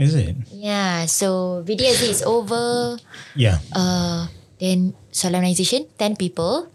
[0.01, 0.35] Is it?
[0.51, 1.05] Yeah.
[1.07, 2.97] So VDSD is over.
[3.37, 3.61] Yeah.
[3.73, 4.27] Uh,
[4.59, 6.73] then solemnization, 10 people.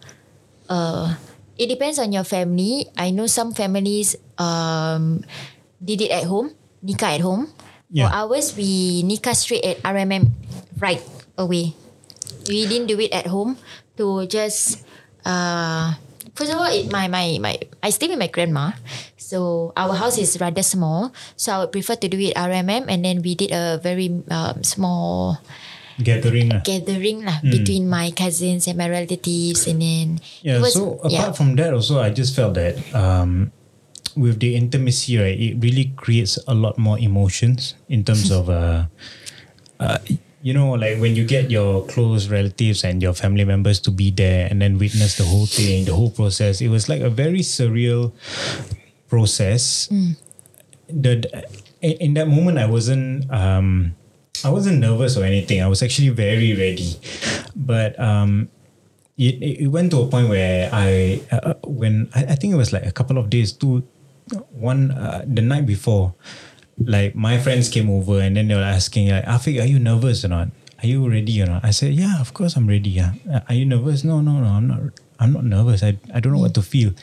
[0.69, 1.15] Uh,
[1.57, 2.87] it depends on your family.
[2.95, 5.23] I know some families um,
[5.83, 7.49] did it at home, nikah at home.
[7.89, 8.09] Yeah.
[8.11, 10.31] For ours, we nikah straight at RMM
[10.79, 11.01] right
[11.37, 11.73] away.
[12.47, 13.57] We didn't do it at home
[13.95, 14.83] to just
[15.23, 15.95] uh,
[16.35, 18.71] first of all, it, my my my I stay with my grandma,
[19.17, 21.11] so our house is rather small.
[21.35, 24.63] So I would prefer to do it RMM, and then we did a very um,
[24.63, 25.39] small
[25.97, 26.53] Gathering.
[26.53, 26.61] lah.
[26.61, 30.07] gathering lah between my cousins and my relatives and then
[30.45, 30.61] Yeah.
[30.61, 31.31] was, so apart yeah.
[31.33, 33.49] from that, also I just felt that um,
[34.17, 38.85] with the intimacy, right, it really creates a lot more emotions in terms of uh,
[39.79, 39.99] uh,
[40.41, 44.11] you know, like when you get your close relatives and your family members to be
[44.11, 46.61] there and then witness the whole thing, the whole process.
[46.61, 48.13] It was like a very surreal
[49.09, 49.89] process.
[50.87, 51.45] The
[51.81, 53.29] in, that moment, I wasn't.
[53.31, 53.95] Um,
[54.45, 55.61] I wasn't nervous or anything.
[55.61, 56.93] I was actually very ready,
[57.55, 58.49] but um,
[59.17, 62.71] it, it went to a point where I uh, when I, I think it was
[62.71, 63.83] like a couple of days two
[64.51, 66.13] one uh, the night before
[66.77, 70.23] like my friends came over and then they were asking like Afiq are you nervous
[70.25, 70.49] or not?
[70.83, 71.65] Are you ready or not?
[71.65, 73.13] I said yeah of course I'm ready yeah.
[73.31, 74.03] "Uh, are you nervous?
[74.03, 74.79] No no no I'm not
[75.19, 75.81] I'm not nervous.
[75.81, 76.93] I, I don't know what to feel.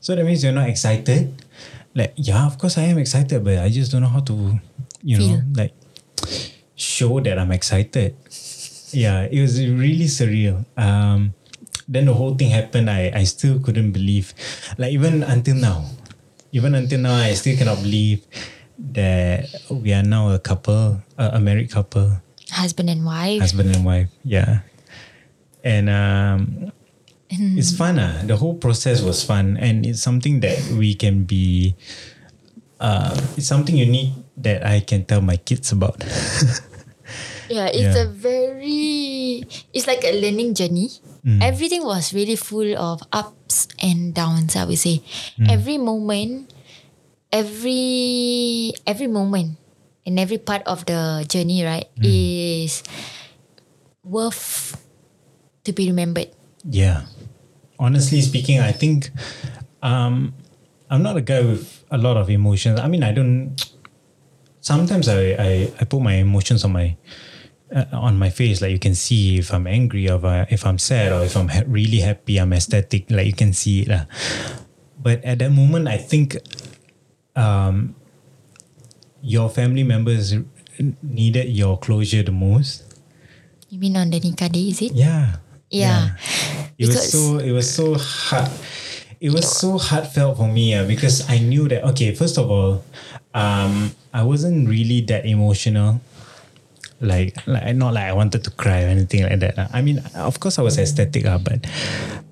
[0.00, 1.34] So that means you're not excited.
[1.94, 4.60] Like yeah of course I am excited but I just don't know how to
[5.02, 5.74] you know like
[6.76, 8.14] show that I'm excited.
[8.92, 10.64] Yeah, it was really surreal.
[10.78, 11.34] Um,
[11.88, 12.88] then the whole thing happened.
[12.88, 14.32] I, I still couldn't believe,
[14.78, 15.86] like even until now,
[16.52, 18.24] even until now, I still cannot believe
[18.78, 23.84] that we are now a couple, a, a married couple, husband and wife husband and
[23.84, 24.08] wife.
[24.24, 24.60] Yeah,
[25.64, 26.72] and um,
[27.28, 27.98] it's fun.
[27.98, 31.74] Ah, the whole process was fun, and it's something that we can be.
[32.78, 36.04] Uh, it's something unique that I can tell my kids about.
[37.48, 38.04] yeah it's Yeah.
[38.04, 40.90] a very it's like a learning journey
[41.26, 41.42] Mm.
[41.42, 45.02] everything was really full of ups and downs I would say
[45.34, 45.50] Mm.
[45.50, 46.54] every moment
[47.34, 49.58] every every moment
[50.06, 52.06] and every part of the journey right Mm.
[52.06, 52.86] is
[54.04, 54.78] worth
[55.64, 56.30] to be remembered
[56.66, 57.06] Yeah.
[57.78, 59.10] Honestly speaking, I think
[59.84, 60.32] um,
[60.88, 62.80] I'm not a guy with a lot of emotions.
[62.80, 63.52] I mean, I don't.
[64.64, 66.96] Sometimes I, I, I put my emotions on my
[67.92, 68.60] on my face.
[68.64, 71.68] Like you can see if I'm angry, or if, I'm sad, or if I'm ha-
[71.68, 72.38] really happy.
[72.40, 73.10] I'm ecstatic.
[73.10, 73.88] Like you can see it.
[73.88, 74.04] lah.
[74.96, 76.36] But at that moment, I think
[77.36, 77.94] um,
[79.20, 80.34] your family members
[81.02, 82.82] needed your closure the most.
[83.68, 85.42] you mean on the nikah day is it Yeah.
[85.70, 86.14] Yeah.
[86.78, 88.50] It was so it was so hard.
[89.18, 92.84] It was so heartfelt for me, yeah, because I knew that okay, first of all,
[93.32, 96.04] um, I wasn't really that emotional.
[97.00, 99.70] Like, like not like I wanted to cry or anything like that.
[99.72, 101.66] I mean, of course I was ecstatic, ah, but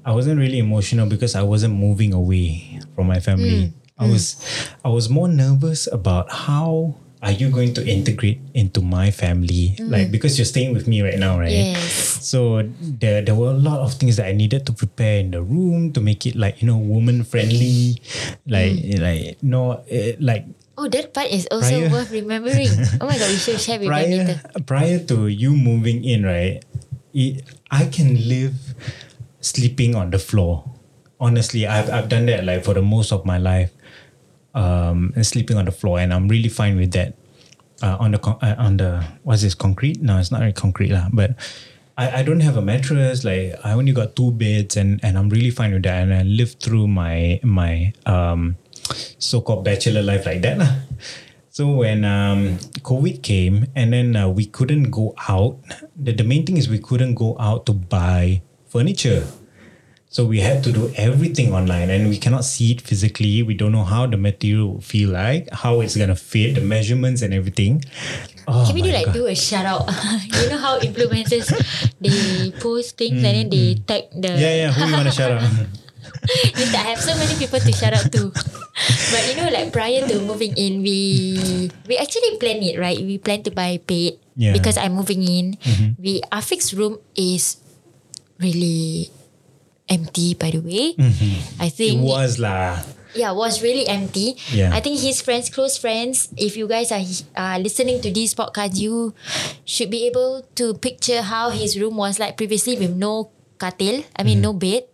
[0.05, 3.73] I wasn't really emotional because I wasn't moving away from my family.
[3.99, 4.43] I was
[4.85, 9.77] I was more nervous about how are you going to integrate into my family?
[9.81, 11.73] Like because you're staying with me right now, right?
[11.73, 12.21] Yes.
[12.27, 15.41] So there there were a lot of things that I needed to prepare in the
[15.41, 17.97] room to make it like you know woman friendly,
[18.45, 20.45] like like no eh, like
[20.77, 22.69] Oh, that part is also Prior- worth remembering.
[23.01, 24.37] oh my god, we should share with them prior later.
[24.67, 26.65] prior to you moving in, right?
[27.15, 28.55] It, I can live
[29.41, 30.67] sleeping on the floor.
[31.23, 33.71] Honestly, I've I've done that like for the most of my life,
[34.55, 37.15] um, and sleeping on the floor, and I'm really fine with that.
[37.83, 40.01] Uh, on the uh, on the what's this concrete?
[40.03, 41.07] No, it's not really concrete lah.
[41.13, 41.37] But
[41.99, 43.23] I, I don't have a mattress.
[43.23, 46.03] Like I only got two beds, and and I'm really fine with that.
[46.03, 48.57] And I lived through my my um
[49.19, 50.73] so-called bachelor life like that lah.
[51.55, 55.59] So when um, COVID came and then uh, we couldn't go out,
[55.95, 59.23] the, the main thing is we couldn't go out to buy furniture.
[60.11, 63.43] So we had to do everything online and we cannot see it physically.
[63.43, 67.23] We don't know how the material will feel like, how it's gonna fit, the measurements
[67.23, 67.83] and everything.
[68.47, 69.15] Oh Can we do like God.
[69.15, 69.87] do a shout out?
[70.27, 71.51] you know how influencers
[71.99, 74.71] they post things and then they tag the Mm, Yeah, yeah.
[74.75, 75.43] Who you wanna shout out?
[76.57, 78.33] Yes, I have so many people to shout out to.
[79.13, 82.97] But you know, like prior to moving in, we we actually plan it, right?
[82.99, 84.51] We plan to buy bed Yeah.
[84.53, 85.55] because I'm moving in.
[85.63, 85.89] Mm-hmm.
[86.03, 87.61] We our fixed room is
[88.41, 89.11] really
[89.89, 90.35] empty.
[90.35, 90.97] By the way,
[91.61, 92.83] I It think was lah.
[93.15, 94.35] yeah was really empty.
[94.51, 94.75] Yeah.
[94.75, 97.05] I think his friends, close friends, if you guys are
[97.39, 99.15] uh, listening to this podcast, you
[99.63, 103.31] should be able to picture how his room was like previously with no
[103.65, 104.05] katil.
[104.13, 104.85] I mean, no bed,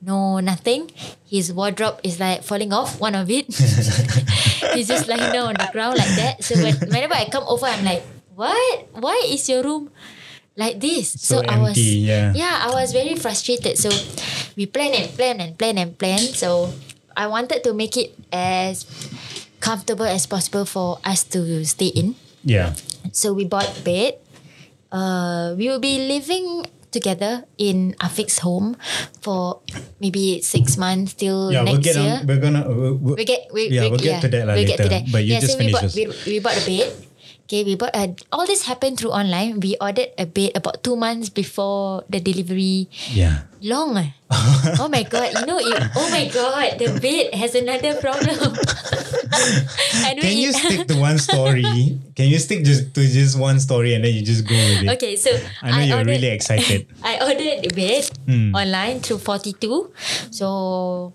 [0.00, 0.88] no nothing.
[1.28, 2.96] His wardrobe is like falling off.
[2.96, 3.52] One of it,
[4.72, 6.40] he's just lying down on the ground like that.
[6.40, 8.00] So when, whenever I come over, I'm like,
[8.32, 8.88] what?
[8.96, 9.92] Why is your room?
[10.56, 12.32] Like this, So I was empty, yeah.
[12.32, 13.76] yeah, I was very frustrated.
[13.76, 13.92] So
[14.56, 16.16] we plan and plan and plan and plan.
[16.32, 16.72] So
[17.12, 18.88] I wanted to make it as
[19.60, 22.16] comfortable as possible for us to stay in.
[22.40, 22.72] Yeah.
[23.12, 24.16] So we bought bed.
[24.88, 26.64] Uh, we will be living
[26.96, 28.72] together in Afiq's home
[29.20, 29.60] for
[30.00, 32.16] maybe six months till Yeah, we'll next get year.
[32.20, 32.26] on.
[32.26, 32.64] We're gonna.
[32.64, 34.76] We'll, we'll- We get we, yeah, we, we'll get to that we'll later.
[34.76, 35.04] get to that.
[35.12, 36.88] But you yeah, just so we bought, we, we bought a bed.
[37.46, 39.60] Okay, we bought a, all this happened through online.
[39.62, 42.90] We ordered a bed about two months before the delivery.
[43.14, 43.46] yeah.
[43.62, 43.96] Long.
[43.96, 44.10] eh?
[44.82, 45.30] oh my god!
[45.38, 48.34] You know, it, oh my god, the bed has another problem.
[50.06, 51.98] I Can you it- stick to one story?
[52.14, 54.90] Can you stick just to just one story and then you just go with it?
[54.98, 55.30] Okay, so
[55.62, 56.86] I know you're ordered, really excited.
[57.02, 58.54] I ordered the bed Hmm.
[58.54, 59.92] online through 42.
[60.30, 61.14] So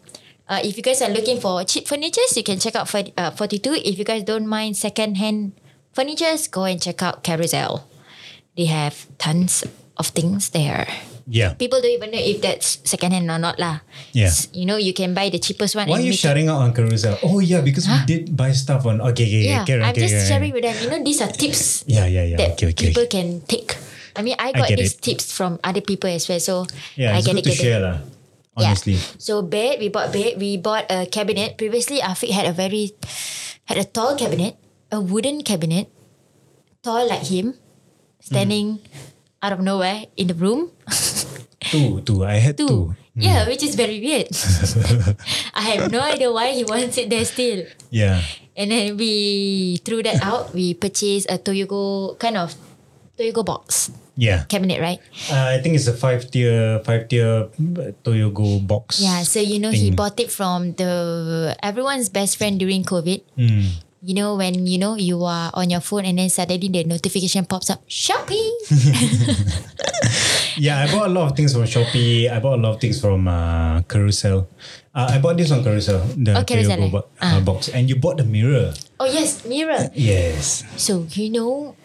[0.49, 3.31] uh, if you guys are looking for cheap furnitures, you can check out for, uh,
[3.31, 3.83] 42.
[3.85, 5.53] If you guys don't mind second-hand
[5.93, 7.83] furnitures, go and check out Carousell.
[8.57, 9.63] They have tons
[9.97, 10.87] of things there.
[11.27, 11.53] Yeah.
[11.55, 13.79] People don't even know if that's second-hand or not lah.
[14.11, 14.27] Yeah.
[14.33, 15.87] S- You know, you can buy the cheapest one.
[15.87, 17.15] Why are you shouting out on Carousell?
[17.23, 18.99] Oh yeah, because we did buy stuff on.
[19.13, 20.75] Okay, okay, Yeah, okay, okay, I'm okay, just sharing with them.
[20.81, 22.37] You know, these are tips Yeah, yeah, yeah.
[22.41, 22.91] that okay, okay.
[22.91, 23.77] people can take.
[24.17, 24.99] I mean, I got get these it.
[24.99, 26.41] tips from other people as well.
[26.43, 26.67] So
[26.99, 27.47] yeah, I it's get good it.
[27.47, 27.63] to get it.
[27.63, 27.97] share lah.
[28.57, 28.99] Honestly.
[28.99, 29.15] Yeah.
[29.21, 31.55] So bed, we bought bed, we bought a cabinet.
[31.55, 32.91] Previously, Afiq had a very
[33.71, 34.59] had a tall cabinet,
[34.91, 35.87] a wooden cabinet,
[36.83, 37.55] tall like him,
[38.19, 38.79] standing
[39.41, 40.71] out of nowhere in the room.
[41.71, 42.25] Two, two.
[42.25, 42.67] I had two.
[42.67, 42.95] Two.
[43.15, 44.27] Yeah, which is very weird.
[45.53, 47.67] I have no idea why he wants it there still.
[47.89, 48.21] Yeah.
[48.55, 50.53] And then we threw that out.
[50.53, 52.55] We purchased a Toyogo kind of
[53.19, 54.43] Toyogo box Yeah.
[54.47, 54.99] cabinet, right?
[55.29, 57.47] Uh, I think it's a five tier, five tier
[58.03, 58.99] Toyogo box.
[58.99, 59.23] Yeah.
[59.23, 63.21] So you know he bought it from the everyone's best friend during COVID.
[63.37, 63.65] Mm.
[64.01, 67.45] You know when you know you are on your phone and then suddenly the notification
[67.45, 68.49] pops up shopping.
[70.57, 72.29] Yeah, I bought a lot of things from Shopee.
[72.29, 74.47] I bought a lot of things from uh, Carousell.
[74.93, 77.69] Uh, I bought this on Carousell, the Oh, Carousell, bo- uh, box.
[77.69, 78.73] And you bought the mirror.
[78.99, 79.89] oh yes, mirror.
[79.95, 80.63] Yes.
[80.75, 81.75] So you know,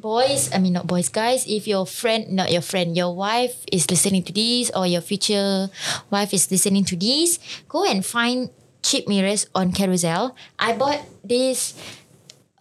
[0.00, 0.50] boys.
[0.52, 1.46] I mean not boys, guys.
[1.46, 5.70] If your friend, not your friend, your wife is listening to this, or your future
[6.10, 7.38] wife is listening to this,
[7.68, 8.50] go and find
[8.82, 10.34] cheap mirrors on Carousel.
[10.58, 11.74] I bought this.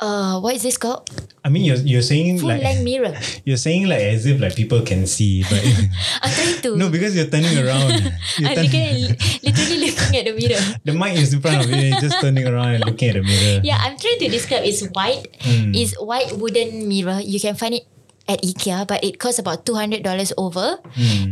[0.01, 1.05] Uh, what is this called?
[1.45, 3.13] I mean, you're, you're saying Full like length mirror.
[3.45, 5.61] you're saying like as if like people can see, but
[6.23, 6.75] I'm trying to.
[6.75, 8.09] no, because you're turning around.
[8.37, 9.13] You're I'm turn-
[9.45, 10.61] literally looking at the mirror.
[10.85, 11.75] the mic is in front of you.
[11.93, 13.61] You're just turning around and looking at the mirror.
[13.63, 14.63] Yeah, I'm trying to describe.
[14.65, 15.27] It's white.
[15.45, 17.19] It's white wooden mirror.
[17.21, 17.85] You can find it
[18.27, 20.77] at IKEA, but it costs about two hundred dollars over.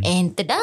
[0.04, 0.58] And tada!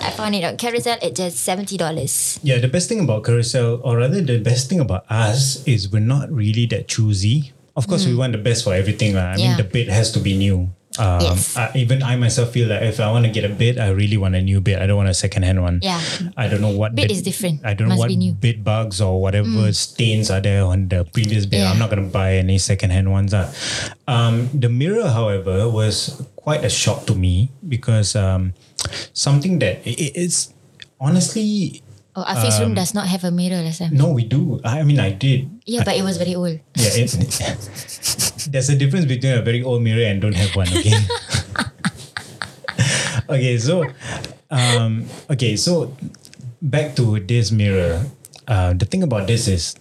[0.00, 2.38] I found it on Carousell at just seventy dollars.
[2.42, 6.04] Yeah, the best thing about Carousell, or rather the best thing about us, is we're
[6.04, 7.52] not really that choosy.
[7.76, 9.14] Of course, we want the best for everything.
[9.18, 9.34] lah.
[9.34, 9.58] I mean, Mm.
[9.58, 10.70] The bed has to be new.
[10.96, 11.56] Um, Yes.
[11.58, 14.16] uh, even I myself feel that if I want to get a bed, I really
[14.16, 14.78] want a new bed.
[14.80, 15.80] I don't want a second-hand one.
[15.82, 15.98] Yeah.
[16.36, 17.66] I don't know what Bed bed- is different.
[17.66, 18.10] I don't know what.
[18.14, 18.38] Mm.
[18.38, 21.66] bed bugs or whatever stains are there on the previous bed.
[21.66, 21.70] Yeah.
[21.74, 23.34] I'm not gonna buy any second-hand ones.
[23.34, 23.50] ah.
[24.06, 28.54] Um, the mirror, however, was quite a shock to me because um,
[29.12, 30.54] something that i- i- it's
[31.00, 31.82] honestly
[32.16, 33.90] Oh, Afiq's Um, room does not have a mirror last time.
[33.94, 34.60] no, we do.
[34.64, 35.50] I mean, I did.
[35.66, 36.60] Yeah, but it was very old.
[36.78, 37.18] Yeah, it's,
[38.50, 40.68] there's a difference between a very old mirror and don't have one.
[40.70, 40.94] Okay.
[43.28, 43.84] okay, so,
[44.50, 45.94] um, okay, so
[46.62, 48.04] back to this mirror.
[48.46, 49.74] Uh, the thing about this is,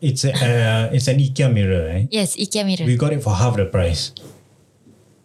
[0.00, 1.88] it's a uh, it's an IKEA mirror.
[2.00, 2.06] Eh?
[2.10, 2.84] Yes, IKEA mirror.
[2.86, 4.12] We got it for half the price.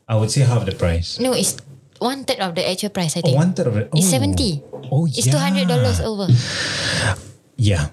[0.08, 1.20] I would say half the price.
[1.20, 1.56] no, it's
[2.00, 3.16] one third of the actual price.
[3.16, 3.38] I Oh, think.
[3.38, 3.90] one third of it.
[3.94, 4.12] It's oh.
[4.12, 4.64] seventy.
[4.90, 6.28] Oh, It's two hundred dollars over.
[7.58, 7.90] yeah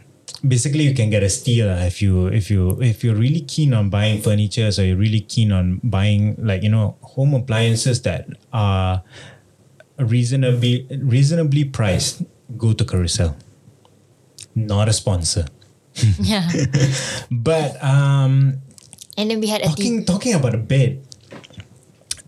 [0.46, 3.90] basically you can get a steal if you if you if you're really keen on
[3.90, 9.02] buying furniture or you're really keen on buying like you know home appliances that are
[9.98, 12.22] reasonably reasonably priced,
[12.56, 13.34] go to Carousell.
[14.54, 15.46] Not a sponsor,
[16.22, 16.46] yeah.
[17.30, 18.62] but um,
[19.18, 21.02] And then we had a talking talking about a bed.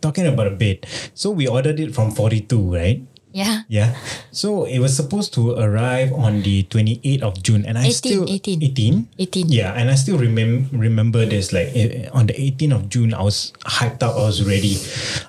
[0.03, 0.87] Talking about a bed.
[1.15, 3.07] So we ordered it from Forty Two, right?
[3.33, 3.63] Yeah.
[3.69, 3.95] Yeah.
[4.33, 8.25] So it was supposed to arrive on the 28th of June and I 18, still
[8.29, 8.63] 18.
[8.63, 9.47] 18 18.
[9.49, 13.23] Yeah, and I still remember remember this like eh, on the 18th of June I
[13.23, 14.79] was hyped up, I was ready.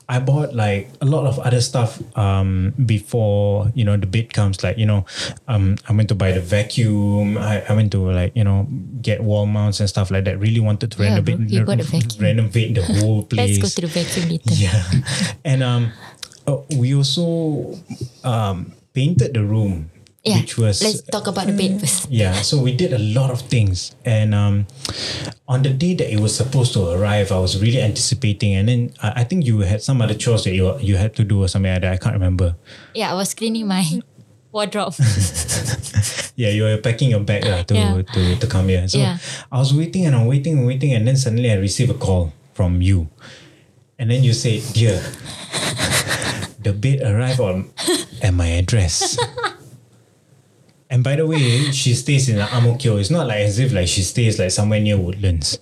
[0.09, 4.63] I bought like a lot of other stuff um before, you know, the bed comes
[4.63, 5.05] like, you know,
[5.47, 8.67] um I went to buy the vacuum, I, I went to like, you know,
[9.01, 10.39] get wall mounts and stuff like that.
[10.39, 12.17] Really wanted to Yeah, renovate bro, you bought a vacuum.
[12.23, 13.57] renovate the whole place.
[13.61, 14.53] Let's go to the vacuum later.
[14.53, 14.83] Yeah.
[15.45, 15.91] and um
[16.51, 17.77] uh, we also
[18.27, 19.87] um painted the room
[20.21, 20.37] Yeah.
[20.37, 22.05] which was Let's talk about the paint first.
[22.13, 24.69] yeah so we did a lot of things and um
[25.49, 28.93] on the day that it was supposed to arrive i was really anticipating and then
[29.01, 31.49] i, I think you had some other chores that you, you had to do or
[31.49, 32.53] something like that i can't remember
[32.93, 33.81] Yeah, I was cleaning my
[34.53, 34.93] wardrobe.
[36.37, 38.05] yeah you were packing your bag lah to, Yeah.
[38.13, 39.17] to to come here so Yeah.
[39.49, 42.29] i was waiting and i'm waiting and waiting and then suddenly i received a call
[42.53, 43.09] from you
[43.97, 45.01] and then you said dear
[46.63, 47.69] the bed arrived on
[48.21, 49.17] at my address
[50.89, 53.71] and by the way she stays in Ang Mo Kio it's not like as if
[53.73, 55.57] like she stays like somewhere near Woodlands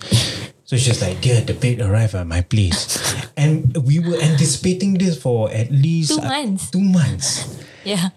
[0.66, 2.98] so she's like dear the bed arrived at my place
[3.38, 6.70] and we were anticipating this for at least Two uh, months.
[6.72, 8.10] two months yeah.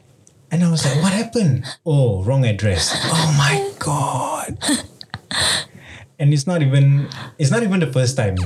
[0.51, 1.65] and I was like, what happened?
[1.87, 2.93] Oh, wrong address.
[3.07, 4.59] Oh my God.
[6.19, 7.09] and it's not even
[7.39, 8.37] it's not even the first time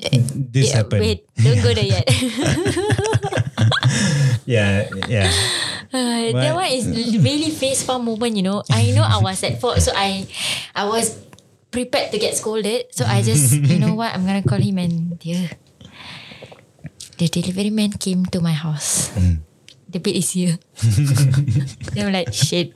[0.00, 1.00] this yeah, happened.
[1.00, 2.04] Wait, don't go there yet.
[4.46, 5.26] Yeah, yeah.
[5.92, 6.86] Uh, that one is
[7.18, 8.62] really face palm moment, you know.
[8.70, 10.26] I know I was at fault, so I,
[10.74, 11.18] I was
[11.70, 12.86] prepared to get scolded.
[12.94, 15.50] So I just, you know what, I'm gonna call him and dear,
[17.18, 19.10] the delivery man came to my house.
[19.88, 20.58] The bed is here.
[21.94, 22.74] then I'm like shit.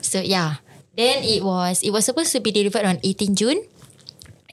[0.00, 0.60] So yeah,
[0.96, 3.64] then it was it was supposed to be delivered on 18 June.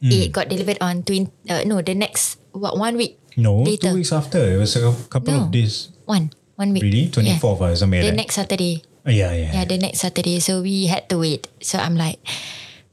[0.01, 3.89] It got delivered on 20, uh, no the next what one week No, later.
[3.89, 4.37] two weeks after.
[4.37, 5.41] It was a couple No.
[5.45, 5.89] of days.
[6.07, 6.81] One one week.
[6.87, 7.11] Really?
[7.11, 8.81] 24th or something The like next Saturday.
[9.07, 9.51] Oh, yeah, yeah.
[9.61, 10.39] Yeah, the next Saturday.
[10.39, 11.47] So we had to wait.
[11.63, 12.19] So I'm like,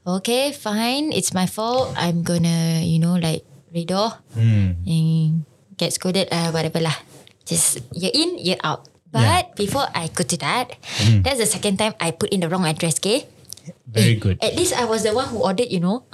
[0.07, 1.11] okay, fine.
[1.11, 1.91] It's my fault.
[1.97, 3.43] I'm gonna, you know, like
[3.75, 4.79] redo Hmm.
[4.87, 5.43] and
[5.75, 6.95] get scolded, uh, whatever lah.
[7.47, 8.87] Just you're in, you're out.
[9.15, 11.23] But before I go to that, Hmm.
[11.23, 13.27] that's the second time I put in the wrong address, okay?
[13.87, 14.43] Very good.
[14.43, 16.05] At least I was the one who ordered, you know.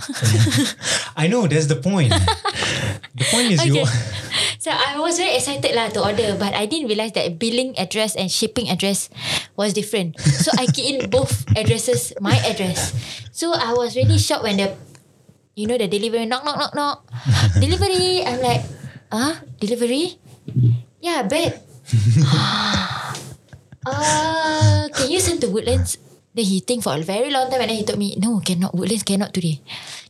[1.17, 2.13] I know, that's the point.
[3.17, 3.89] the point is you Okay.
[4.61, 8.13] So I was very excited lah to order, but I didn't realize that billing address
[8.13, 9.09] and shipping address
[9.57, 10.21] was different.
[10.21, 12.93] So I key in both addresses, my address.
[13.33, 14.77] So I was really shocked when the,
[15.57, 17.09] you know, the delivery knock knock knock knock,
[17.57, 18.21] delivery.
[18.21, 18.61] I'm like,
[19.09, 20.21] ah, delivery?
[21.01, 21.57] Yeah, bed.
[23.89, 25.97] uh, can you send to Woodlands?
[26.31, 28.71] Then he think for a very long time and then he told me, no, cannot,
[28.75, 29.59] Woodlands cannot today.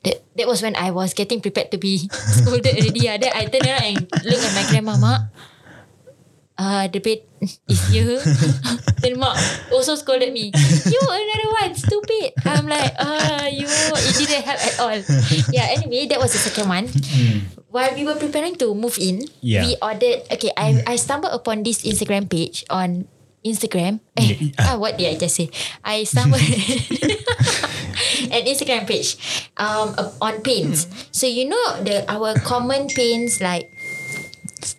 [0.04, 3.00] That that was when I was getting prepared to be scolded already.
[3.00, 3.16] Yeah.
[3.16, 3.98] Then I turned around and
[4.28, 5.20] look at my grandma, Mak.
[6.60, 8.20] Uh, the bed is here.
[9.00, 9.32] then Mak
[9.72, 10.52] also scolded me.
[10.52, 12.36] You another one, stupid.
[12.44, 14.92] I'm like, ah, you, it didn't help at all.
[15.56, 16.84] Yeah, anyway, that was the second one.
[17.72, 19.64] While we were preparing to move in, Yeah.
[19.64, 23.08] we ordered, okay, I, I stumbled upon this Instagram page on
[23.44, 24.00] Instagram.
[24.16, 24.60] Eh, Yeah.
[24.60, 25.48] ah, what did I just say?
[25.84, 26.40] I stumbled
[28.34, 29.16] an Instagram page
[29.56, 30.86] um uh, on paints.
[31.10, 33.70] So you know the our common paints like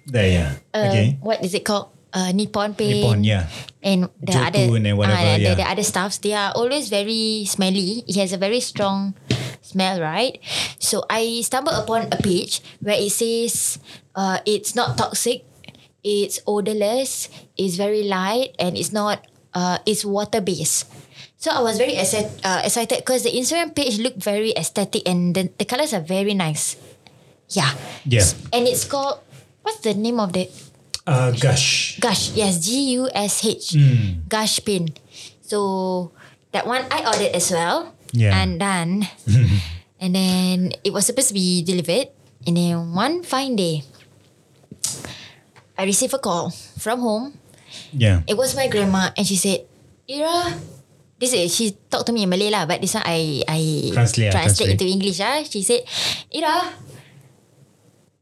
[0.06, 0.50] there, yeah.
[0.74, 1.18] uh, okay.
[1.22, 1.90] what is it called?
[2.12, 3.08] Uh, Nippon paint.
[3.08, 3.48] Nippon, yeah.
[3.82, 5.56] And the Jotun other and whatever, the, yeah.
[5.56, 8.04] the other stuffs, they are always very smelly.
[8.06, 9.16] It has a very strong
[9.64, 10.38] smell, right?
[10.78, 13.80] So I stumbled upon a page where it says
[14.14, 15.48] uh, it's not toxic,
[16.04, 20.88] it's odorless, it's very light, and it's not uh, it's water based.
[21.42, 25.34] So I was very exci- uh, excited because the Instagram page looked very aesthetic and
[25.34, 26.78] the, the colors are very nice.
[27.50, 27.74] Yeah.
[28.06, 28.26] Yeah.
[28.54, 29.20] And it's called
[29.66, 30.48] what's the name of the
[31.02, 31.98] Uh, gush.
[31.98, 33.74] Gush, yes, G U S H.
[33.74, 34.30] Mm.
[34.30, 34.94] Gush pin.
[35.42, 36.14] So
[36.54, 37.98] that one I ordered as well.
[38.14, 38.38] Yeah.
[38.38, 39.10] And done.
[40.00, 42.14] and then it was supposed to be delivered.
[42.46, 43.82] And then one fine day,
[45.82, 47.34] I received a call from home.
[47.90, 48.22] Yeah.
[48.30, 49.66] It was my grandma and she said,
[50.06, 50.54] Ira,
[51.18, 54.30] this is she talked to me in Malay lah, but this one I I Translate
[54.30, 54.78] ah, translate translate.
[54.78, 55.42] into English ah.
[55.42, 55.82] She said,
[56.30, 56.70] Ira,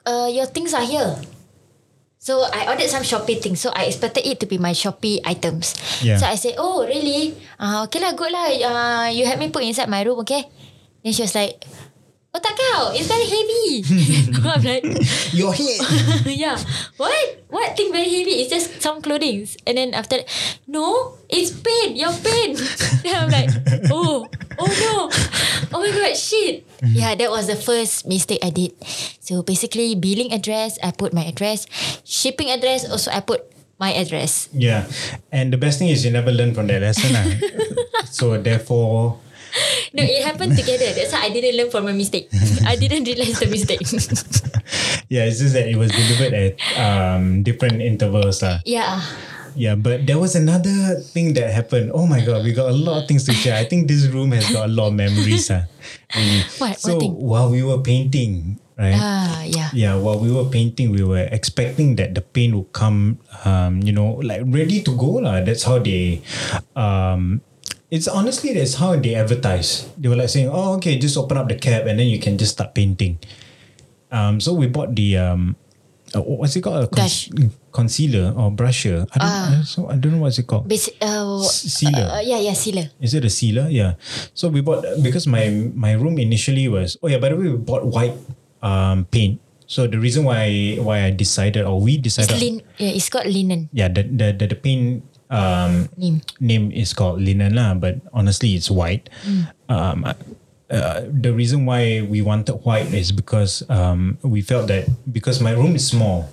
[0.07, 1.20] uh, your things are here.
[2.20, 3.60] So I ordered some Shopee things.
[3.60, 5.76] So I expected it to be my Shopee items.
[5.99, 6.16] Yeah.
[6.16, 7.36] So I said, oh really?
[7.60, 8.47] Uh, okay lah, good lah.
[8.55, 10.47] Uh, you help me put inside my room, okay?
[11.03, 11.60] Then she was like,
[12.30, 13.82] Oh, otak kau, it's very heavy.
[14.45, 14.86] I'm like,
[15.34, 15.82] Your head.
[16.30, 16.61] yeah.
[17.01, 17.17] What?
[17.49, 18.45] What thing very heavy?
[18.45, 19.49] It's just some clothing.
[19.65, 20.30] And then after that,
[20.69, 21.97] no, it's pain.
[21.97, 22.53] Your pain.
[23.01, 23.49] then I'm like,
[23.89, 24.30] oh,
[24.61, 25.09] oh no.
[25.73, 26.69] Oh my god, shit.
[26.86, 27.01] Mm-hmm.
[27.01, 28.77] Yeah, that was the first mistake I did.
[29.25, 31.65] So basically, billing address, I put my address.
[32.05, 33.41] Shipping address, also I put
[33.82, 34.53] my address.
[34.53, 34.86] Yeah.
[35.34, 37.09] And the best thing is you never learn from that lesson.
[38.05, 39.17] so therefore,
[39.93, 40.86] No, it happened together.
[40.93, 42.30] That's why I didn't learn from my mistake.
[42.66, 43.82] I didn't realize the mistake.
[45.10, 48.41] yeah, it's just that it was delivered at um, different intervals.
[48.41, 48.62] lah.
[48.66, 49.02] yeah.
[49.58, 51.91] Yeah, but there was another thing that happened.
[51.91, 53.58] Oh my god, we got a lot of things to share.
[53.58, 55.50] I think this room has got a lot of memories.
[55.50, 56.45] Really.
[56.62, 56.80] What?
[56.80, 58.95] So What while we were painting, right?
[58.95, 59.70] Ah, yeah.
[59.74, 63.91] Yeah, while we were painting, we were expecting that the paint would come, um, you
[63.91, 65.18] know, like ready to go.
[65.20, 65.41] lah.
[65.41, 66.22] That's how they,
[66.78, 67.41] um,
[67.91, 69.89] it's honestly, that's how they advertise.
[69.97, 72.37] They were like saying, oh, okay, just open up the cap and then you can
[72.37, 73.17] just start painting.
[74.11, 75.55] Um, so we bought the, um,
[76.15, 76.83] uh, what's it called?
[76.83, 77.29] A Brush.
[77.71, 79.05] concealer or brusher.
[79.13, 79.61] I don't, Ah.
[79.65, 80.65] so I don't know what's it called.
[80.67, 82.17] Basic, uh, S- sealer.
[82.17, 82.89] Uh, yeah, yeah, sealer.
[82.99, 83.69] Is it a sealer?
[83.69, 83.93] Yeah.
[84.33, 87.61] So we bought because my my room initially was oh yeah by the way we
[87.61, 88.17] bought white
[88.65, 89.37] um paint.
[89.69, 92.55] So the reason why why I decided or we It's decided lin.
[92.81, 93.69] Yeah, it's called linen.
[93.69, 96.21] yeah the the the, the paint um Name.
[96.41, 99.09] name is called linen lah, but honestly it's white.
[99.69, 100.05] Um,
[100.69, 105.51] uh, the reason why we wanted white is because um we felt that because my
[105.53, 106.30] room is small,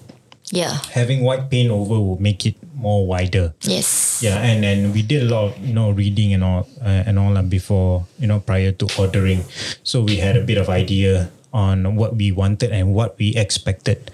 [0.52, 0.78] Yeah.
[0.96, 3.52] having white paint over will make it more wider.
[3.66, 4.20] Yes.
[4.24, 7.18] Yeah, and then we did a lot of you know reading and all uh, and
[7.20, 9.44] all that before you know prior to ordering,
[9.84, 14.12] so we had a bit of idea on what we wanted and what we expected.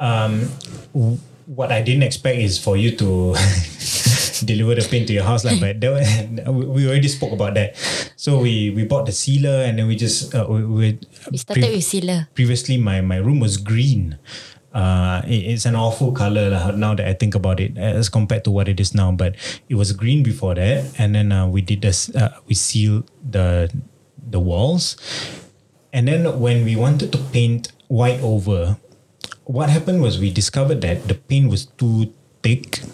[0.00, 0.52] Um,
[0.92, 1.18] w-
[1.48, 3.32] what I didn't expect is for you to
[4.44, 7.72] deliver the paint to your house, like, but that we already spoke about that.
[8.20, 10.86] So we we bought the sealer and then we just uh, we, we,
[11.32, 12.28] We started with sealer.
[12.36, 14.18] previously my my room was green.
[14.76, 18.44] Uh, it- it's an awful color lah, now that I think about it as compared
[18.44, 19.10] to what it is now.
[19.10, 19.34] But
[19.72, 22.12] it was green before that, and then uh, we did this.
[22.12, 23.72] Uh, we sealed the
[24.20, 24.94] the walls,
[25.96, 28.76] and then when we wanted to paint white over,
[29.48, 32.12] what happened was we discovered that the paint was too
[32.44, 32.84] thick.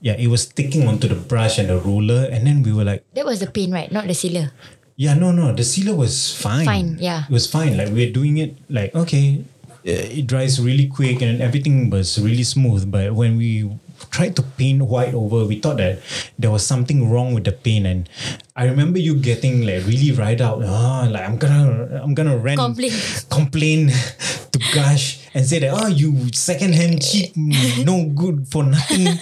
[0.00, 3.02] Yeah, it was sticking onto the brush and the roller, and then we were like,
[3.14, 3.90] That was the paint, right?
[3.90, 4.52] Not the sealer.
[4.98, 5.54] yeah, no, no.
[5.54, 6.66] The sealer was fine.
[6.66, 7.24] Fine, yeah.
[7.26, 7.78] It was fine.
[7.78, 9.42] Like we're doing it like okay,
[9.86, 12.90] uh, it dries really quick and everything was really smooth.
[12.90, 13.70] But when we
[14.14, 15.98] tried to paint white over, we thought that
[16.38, 17.86] there was something wrong with the paint.
[17.86, 18.08] And
[18.54, 20.62] I remember you getting like really right out.
[20.62, 22.92] Ah, like I'm gonna, I'm gonna rant, Complain.
[23.30, 23.88] complain
[24.52, 29.18] to Gush and say that oh, you secondhand cheap, mm, no good for nothing.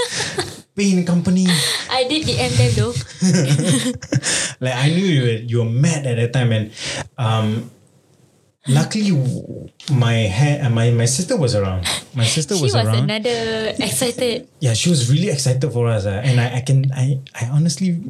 [0.76, 1.46] Paint company.
[1.88, 2.92] I did DM them though.
[4.66, 6.70] like I knew you were, you were mad at that time and
[7.16, 7.70] um
[8.68, 9.14] luckily
[9.92, 13.72] my hair uh, my my sister was around my sister she was, was around another
[13.78, 14.48] excited.
[14.60, 18.02] yeah she was really excited for us uh, and I, I can I I honestly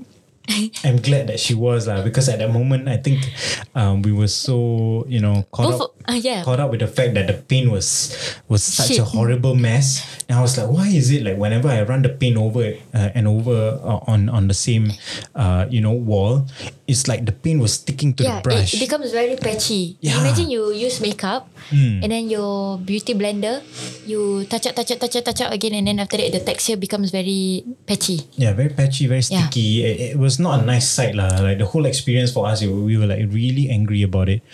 [0.85, 3.33] I'm glad that she was uh, because at that moment I think
[3.75, 6.43] um, we were so you know caught Both up uh, yeah.
[6.45, 8.15] caught up with the fact that the paint was
[8.49, 8.99] was such Shit.
[9.01, 12.11] a horrible mess and I was like why is it like whenever I run the
[12.11, 14.93] paint over uh, and over uh, on on the same
[15.35, 16.47] uh, you know wall
[16.87, 19.97] it's like the paint was sticking to yeah, the brush it becomes very patchy.
[20.01, 20.21] Yeah.
[20.21, 21.99] Imagine you use makeup Hmm.
[21.99, 23.59] and then your beauty blender,
[24.07, 26.39] you touch up, touch up, touch up, touch up again, and then after that the
[26.39, 28.23] texture becomes very patchy.
[28.39, 29.51] Yeah, very patchy, very Yeah.
[29.51, 29.83] sticky.
[29.83, 31.43] It, it was not a nice sight, lah.
[31.43, 34.47] Like the whole experience for us, it- we were like really angry about it.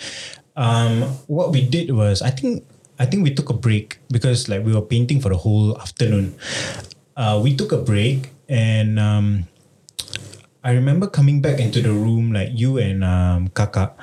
[0.57, 2.65] Um, what we did was, I think,
[2.97, 6.33] I think we took a break because like we were painting for the whole afternoon.
[7.17, 9.45] Uh, we took a break and um,
[10.63, 13.93] I remember coming back into the room like you and um, Kaka.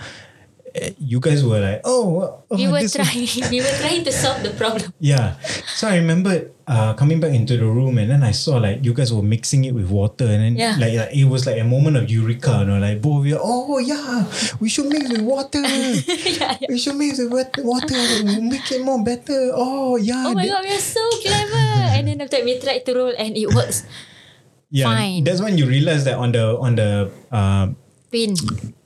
[0.99, 4.51] You guys were like, oh, oh We were trying, we were trying to solve the
[4.51, 4.93] problem.
[4.99, 5.39] Yeah.
[5.75, 8.95] So I remember uh, coming back into the room and then I saw like you
[8.95, 10.77] guys were mixing it with water and then Yeah.
[10.79, 14.31] like, like it was like a moment of eureka, you know, like both oh yeah,
[14.61, 15.61] we should mix with water.
[15.67, 16.69] yeah, yeah.
[16.69, 19.51] We should mix with water, we'll make it more better.
[19.55, 20.31] Oh yeah.
[20.31, 21.57] Oh my god, we are so clever!
[21.99, 23.83] and then after that we tried to roll and it works.
[24.71, 24.87] yeah.
[24.87, 25.25] fine.
[25.25, 27.75] That's when you realize that on the on the uh,
[28.11, 28.35] Pin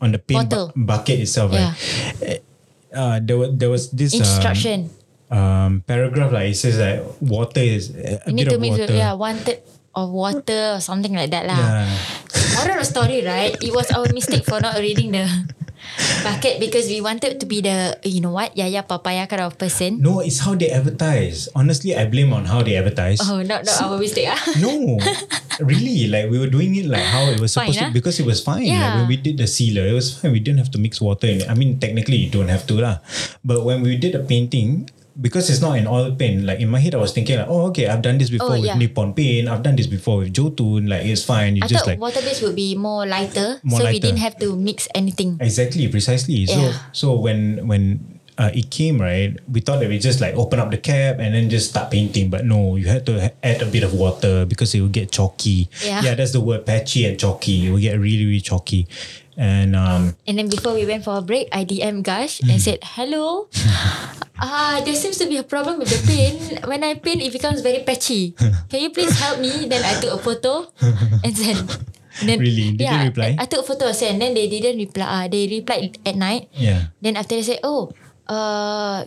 [0.01, 0.73] on the bu- Bottle.
[0.77, 1.73] bucket itself, right?
[2.95, 4.79] Uh, there was there was this um, instruction.
[5.35, 8.87] um, paragraph like it says that water is a you need bit to of water.
[8.87, 9.59] with yeah one third
[9.97, 11.59] of water or something like that lah.
[11.59, 11.91] Yeah.
[12.55, 13.55] Moral of story, right?
[13.63, 15.27] It was our mistake for not reading the
[16.23, 20.01] bucket because we wanted to be the you know what Yaya Papaya kind of person.
[20.01, 21.49] No, it's how they advertise.
[21.55, 23.21] Honestly, I blame on how they advertise.
[23.23, 24.41] Oh, not not our mistake ah.
[24.61, 24.99] No,
[25.61, 27.95] really, like we were doing it like how it was supposed Fine, to ah?
[27.95, 28.67] because it was fine.
[28.67, 28.97] Like Yeah.
[29.03, 30.33] when we did the sealer, it was fine.
[30.33, 31.49] We didn't have to mix water in it.
[31.51, 32.99] I mean, technically you don't have to lah.
[33.45, 36.81] But when we did the painting, because it's not an oil paint, like in my
[36.81, 38.75] head I was thinking like, oh okay, I've done this before Oh, with yeah.
[38.77, 39.49] Nippon paint.
[39.49, 40.87] I've done this before with Jotun.
[40.87, 41.57] Like it's fine.
[41.57, 44.01] You I just like water base would be more lighter, More so we lighter.
[44.11, 45.39] didn't have to mix anything.
[45.41, 46.47] Exactly, precisely.
[46.47, 46.79] So Yeah.
[46.93, 50.71] so when when uh, it came right, we thought that we just like open up
[50.73, 52.31] the cap and then just start painting.
[52.31, 55.13] But no, you had to ha- add a bit of water because it will get
[55.13, 55.71] chalky.
[55.87, 56.03] Yeah.
[56.03, 57.69] yeah, that's the word, patchy and chalky.
[57.69, 58.89] It will get really really chalky.
[59.37, 62.79] And um, And then before we went for a break, I DM Gush and said,
[62.95, 63.51] "Hello,
[64.39, 66.63] ah, there seems to be a problem with the paint.
[66.67, 68.35] When I paint, it becomes very patchy.
[68.71, 70.71] Can you please help me?" Then I took a photo
[71.27, 71.35] and.
[72.15, 72.79] And then, Really?
[72.79, 73.35] Did they yeah, reply?
[73.35, 74.23] I, I took a photo and.
[74.23, 75.03] Then they didn't reply.
[75.03, 76.47] Uh, they replied at night.
[76.55, 77.91] yeah, Then after they say, "Oh,
[78.31, 79.03] uh,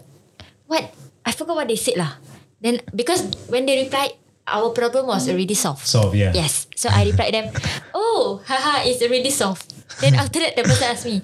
[0.67, 0.91] what?
[1.23, 2.19] I forgot what they said lah."
[2.59, 5.87] Then because when they replied, our problem was already solved.
[5.87, 6.15] solve.
[6.19, 6.67] Yeah, Yes.
[6.75, 7.47] So I replied them,
[7.93, 9.71] oh, haha, it's already solved.
[9.99, 11.21] Then after that, the person asked me,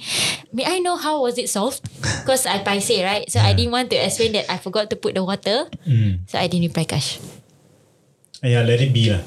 [0.51, 1.83] may I know how was it solved?
[2.01, 3.29] Because I paise, right?
[3.29, 5.69] So I didn't want to explain that I forgot to put the water.
[5.85, 6.25] Mm.
[6.29, 7.19] So I didn't reply Kash.
[8.43, 8.61] Yeah.
[8.63, 9.23] Let it be lah.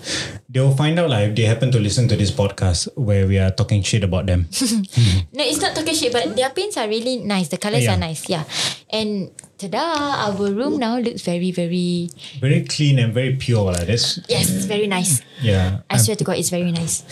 [0.46, 3.36] They will find out like if they happen to listen to this podcast where we
[3.42, 4.46] are talking shit about them.
[5.36, 7.48] No, it's not talking shit, but their paints are really nice.
[7.52, 7.96] The colors Yeah.
[7.96, 8.24] are nice.
[8.30, 8.44] Yeah.
[8.88, 9.82] And tada,
[10.24, 12.08] our room now looks very, very,
[12.40, 14.20] very clean and very pure Like this.
[14.30, 15.20] yes, it's very nice.
[15.42, 15.84] yeah.
[15.90, 17.04] I swear to God, it's very nice.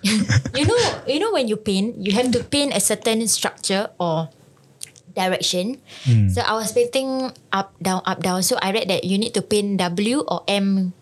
[0.56, 4.30] you know, you know when you paint, you have to paint a certain structure or
[5.16, 5.80] direction.
[6.04, 6.28] Hmm.
[6.28, 8.42] So I was painting up, down, up, down.
[8.42, 10.92] So I read that you need to paint W or M,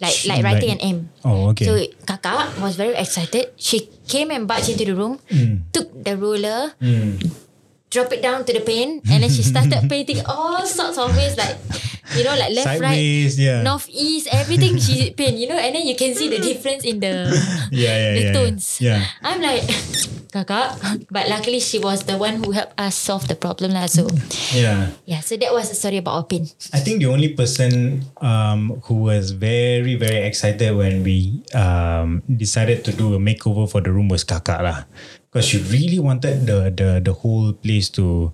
[0.00, 1.10] like Sh- like writing like- an M.
[1.24, 1.64] Oh, okay.
[1.64, 1.72] So
[2.04, 3.52] Kakak was very excited.
[3.56, 5.18] She came and barged into the room,
[5.72, 7.20] took the ruler, Mm.
[7.90, 11.36] drop it down to the paint, and then she started painting all sorts of ways,
[11.36, 11.56] like
[12.14, 13.62] you know, like left, Sideways, right, yeah.
[13.66, 15.36] north, east, everything she paint.
[15.40, 17.26] You know, and then you can see the difference in the
[17.72, 18.64] yeah, yeah, the yeah, tones.
[18.80, 19.00] Yeah.
[19.24, 19.64] I'm like,
[20.36, 20.76] Kakak,
[21.08, 23.88] but luckily she was the one who helped us solve the problem lah.
[23.88, 24.04] So
[24.52, 24.92] Yeah.
[25.08, 26.52] yeah, so that was the story about our paint.
[26.76, 32.84] I think the only person um, who was very, very excited when we um, decided
[32.84, 34.84] to do a makeover for the room was Kakak lah.
[35.32, 38.32] Because she really wanted the, the, the whole place to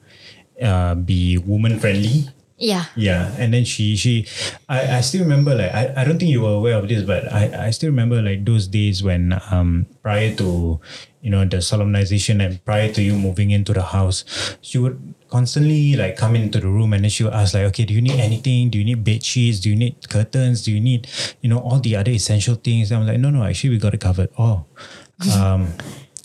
[0.62, 2.26] uh, be woman friendly.
[2.62, 2.86] Yeah.
[2.94, 4.22] Yeah, and then she she
[4.70, 7.26] I, I still remember like I, I don't think you were aware of this, but
[7.26, 10.78] I, I still remember like those days when um prior to
[11.22, 14.24] you know the solemnization and prior to you moving into the house,
[14.60, 17.84] she would constantly like come into the room and then she would ask like, okay,
[17.86, 18.68] do you need anything?
[18.68, 19.60] Do you need bed sheets?
[19.60, 20.62] Do you need curtains?
[20.62, 21.08] Do you need
[21.40, 22.90] you know all the other essential things?
[22.90, 24.28] And I'm like, no, no, actually we got it covered.
[24.38, 24.66] Oh,
[25.34, 25.72] um.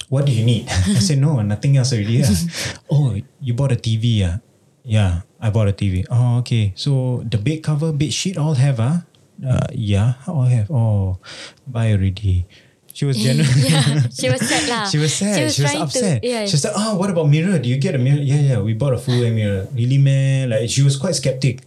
[0.10, 0.68] What do you need?
[0.70, 2.24] I said, no, nothing else already.
[2.24, 2.32] ah."
[2.92, 4.24] oh, you bought a TV.
[4.24, 4.40] Ah?
[4.84, 6.08] Yeah, I bought a TV.
[6.10, 6.72] Oh, okay.
[6.76, 9.04] So the bed cover, bed sheet all have, ah?
[9.44, 10.72] Uh, yeah, all have.
[10.72, 11.20] Oh,
[11.68, 12.48] buy already.
[12.98, 13.46] She was genuine.
[13.58, 14.86] yeah, she was sad lah.
[14.90, 15.38] She was sad.
[15.38, 16.18] She was, trying upset.
[16.24, 16.50] To, yeah.
[16.50, 17.60] She was like, oh, what about mirror?
[17.60, 18.18] Do you get a mirror?
[18.18, 19.68] Yeah, yeah, we bought a full mirror.
[19.72, 20.50] Really, man?
[20.50, 21.62] Like, she was quite skeptic.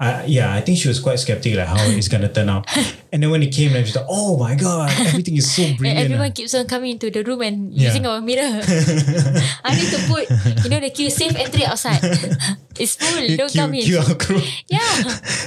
[0.00, 2.66] Uh, yeah, I think she was quite skeptic, like how it's gonna turn out.
[3.12, 5.76] And then when it came, then she's like, oh my god, everything is so And
[5.76, 6.00] brilliant.
[6.08, 7.88] everyone ah." keeps on coming into the room and Yeah.
[7.92, 8.64] using our mirror.
[9.64, 10.24] I need to put,
[10.64, 12.00] you know, the queue safe entry outside.
[12.80, 13.20] it's full.
[13.36, 13.84] Don't Q- come in.
[13.84, 14.48] QR code.
[14.72, 14.96] Yeah.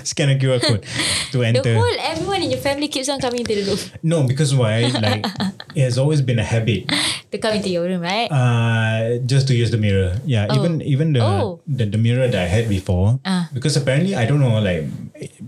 [0.06, 0.86] Scan a QR code
[1.34, 1.66] to enter.
[1.66, 4.86] The whole everyone in your family keeps on coming into the room No, because why?
[4.94, 5.26] Like,
[5.74, 6.86] it has always been a habit
[7.34, 8.30] to come into your room, right?
[8.30, 10.22] uh, just to use the mirror.
[10.26, 10.62] Yeah, Oh.
[10.62, 11.66] even even the, Oh.
[11.66, 13.18] the the mirror that I had before.
[13.26, 13.50] Ah.
[13.58, 14.86] Because apparently, I don't know, like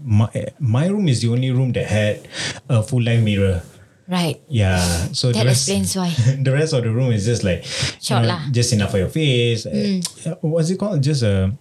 [0.04, 2.28] my my room is the only room that had
[2.70, 3.62] a full length mirror.
[4.08, 4.40] right.
[4.48, 4.80] Yeah,
[5.12, 6.10] so That the rest, explains why.
[6.40, 8.42] the rest of the room is just like you Short know, lah.
[8.52, 9.66] Just enough for your face.
[9.68, 10.00] Uh,
[10.40, 11.04] What's it called?
[11.04, 11.52] Just a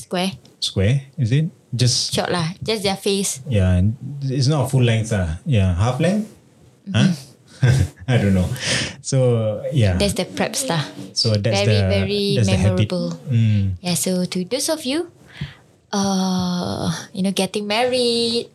[0.00, 0.32] Square.
[0.60, 1.02] square?
[1.20, 1.52] Is it?
[1.76, 2.56] Just Short lah.
[2.64, 3.44] Just their face.
[3.46, 3.80] yeah,
[4.24, 5.12] it's not a full length.
[5.12, 5.36] Uh.
[5.44, 6.32] Yeah, half length.
[6.88, 7.12] Huh?
[8.08, 8.48] I don't know.
[9.04, 10.00] So yeah.
[10.00, 10.88] That's the prep stuff.
[11.12, 12.88] So that's very, the very that's the habit.
[12.88, 13.12] memorable.
[13.28, 13.76] Mm.
[13.84, 15.12] Yeah, so to those of you,
[15.92, 18.48] uh, you know, getting married,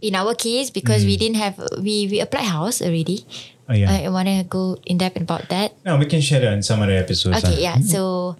[0.00, 3.24] in our case, because we didn't have, we, we applied house already.
[3.68, 3.90] Oh yeah.
[3.92, 5.72] I want to go in depth about that.
[5.84, 7.38] no, we can share that in some other episodes.
[7.44, 7.76] Okay, ah.
[7.76, 7.76] yeah.
[7.78, 8.34] So,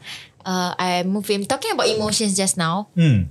[0.45, 1.45] uh, I moved in.
[1.47, 2.89] Talking about emotions just now.
[2.99, 3.31] Hmm.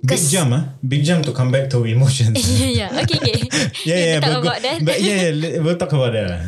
[0.00, 0.72] Big jump, ah.
[0.80, 2.36] Big jump to come back to emotions.
[2.60, 3.42] yeah, okay, okay.
[3.84, 4.20] yeah, yeah.
[4.20, 4.84] talk go- about that.
[4.84, 6.28] but yeah, yeah, we'll talk about that.
[6.30, 6.40] ah.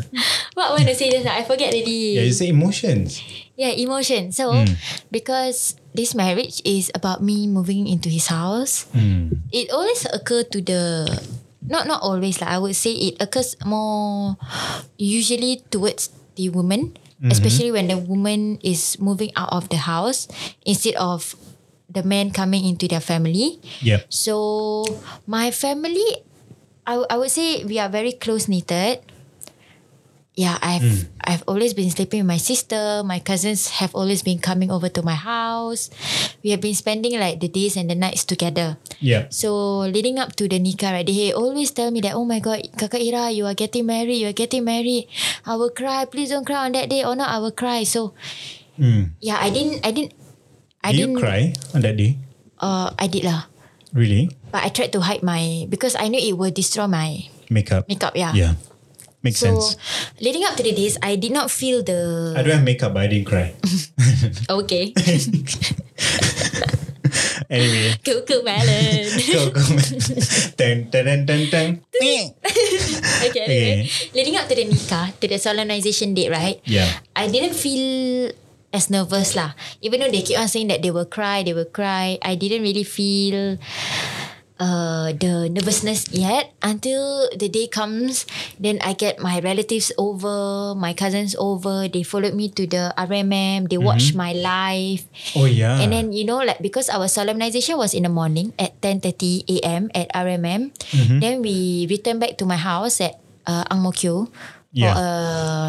[0.55, 2.17] what I want to say just now, I forget already.
[2.17, 3.21] Yeah, you say emotions.
[3.57, 4.33] Yeah, emotion.
[4.33, 4.79] So, Hmm.
[5.11, 9.45] because this marriage is about me moving into his house, Hmm.
[9.53, 11.07] it always occur to the
[11.64, 14.36] not not always like I would say it occurs more
[14.97, 20.30] usually towards the woman especially when the woman is moving out of the house
[20.62, 21.34] instead of
[21.91, 23.59] the man coming into their family.
[23.82, 24.07] Yep.
[24.07, 24.84] So
[25.26, 26.22] my family,
[26.86, 29.03] I, I would say we are very close knitted.
[30.39, 33.03] Yeah, I've I've always been sleeping with my sister.
[33.03, 35.91] My cousins have always been coming over to my house.
[36.47, 38.78] We have been spending like the days and the nights together.
[39.03, 39.26] Yeah.
[39.34, 42.70] So leading up to the nikah, right, they always tell me that, oh my god,
[42.78, 45.11] Kakak Ira, you are getting married, you are getting married.
[45.43, 46.07] I will cry.
[46.07, 47.82] Please don't cry on that day, or not, I will cry.
[47.82, 48.14] So
[48.78, 49.18] Mm.
[49.18, 50.14] yeah, I didn't, I didn't,
[50.86, 51.18] I Did you didn't.
[51.18, 52.14] cry on that day?
[52.62, 53.51] Uh, I did lah,
[53.91, 54.30] Really?
[54.55, 57.91] but I tried to hide my because I knew it would destroy my Makeup.
[57.91, 58.14] makeup.
[58.14, 58.30] Yeah.
[58.39, 58.55] Yeah.
[59.23, 59.77] Makes So sense.
[60.23, 63.03] leading up to the days, I did not feel the I don't have makeup, but
[63.03, 63.55] I didn't cry.
[64.62, 64.95] okay.
[67.51, 67.99] anyway.
[68.05, 69.05] Cocomelon.
[69.33, 69.62] go, go.
[70.57, 71.69] dun, dun, dun, dun, dun.
[73.27, 73.91] okay, anyway.
[74.14, 76.61] Leading up to the nikah, to the solemnization date, right?
[76.64, 76.89] Yeah.
[77.16, 78.31] I didn't feel
[78.73, 79.53] as nervous lah.
[79.81, 82.19] Even though they keep on saying that they will cry, they will cry.
[82.23, 83.59] I didn't really feel
[84.59, 88.27] uh, the nervousness yet until the day comes.
[88.59, 91.89] Then I get my relatives over, my cousins over.
[91.89, 93.71] They followed me to the RMM.
[93.71, 95.07] They watched my live.
[95.35, 95.79] Oh, yeah.
[95.81, 99.91] And then you know like because our solemnization was in the morning at 10:30 a.m.
[99.95, 101.19] at RMM, Mm-hmm.
[101.21, 104.29] then we returned back to my house at uh, Ang Mo Kio
[104.73, 104.93] Yeah.
[104.93, 105.69] for uh,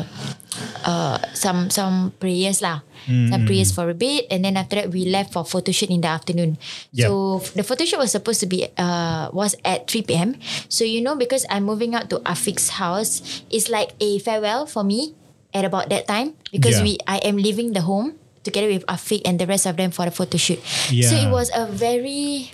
[0.84, 2.84] uh, some some prayers lah.
[3.08, 3.32] Mm-hmm.
[3.32, 6.04] Some prayers for a bit and then after that we left for photo shoot in
[6.04, 6.60] the afternoon.
[6.92, 7.08] Yep.
[7.08, 7.14] So
[7.56, 10.30] the photo shoot was supposed to be uh was at 3 p.m.
[10.68, 14.84] So you know because I'm moving out to Afiq's house, it's like a farewell for
[14.84, 15.16] me
[15.56, 16.86] at about that time because Yeah.
[16.86, 20.04] we I am leaving the home together with Afiq and the rest of them for
[20.06, 20.60] the photo shoot.
[20.92, 22.52] So it was a very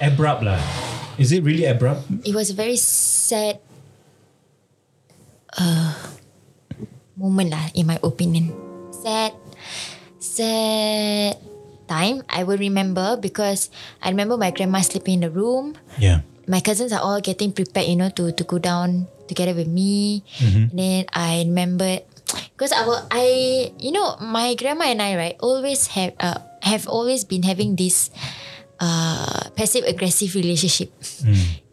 [0.00, 0.60] Abrupt lah.
[1.16, 2.04] Is it really abrupt?
[2.28, 3.56] it was a very sad
[5.56, 5.92] uh,
[7.16, 8.52] moment lah in my opinion.
[8.92, 9.32] Sad,
[10.18, 11.36] sad
[11.86, 13.70] time I will remember because
[14.02, 15.78] I remember my grandma sleeping in the room.
[15.98, 16.22] Yeah.
[16.46, 20.22] My cousins are all getting prepared, you know, to to go down together with me.
[20.70, 22.06] And then I remember
[22.54, 27.26] because our I you know my grandma and I right always have uh, have always
[27.26, 28.14] been having this
[28.78, 30.94] uh, passive aggressive relationship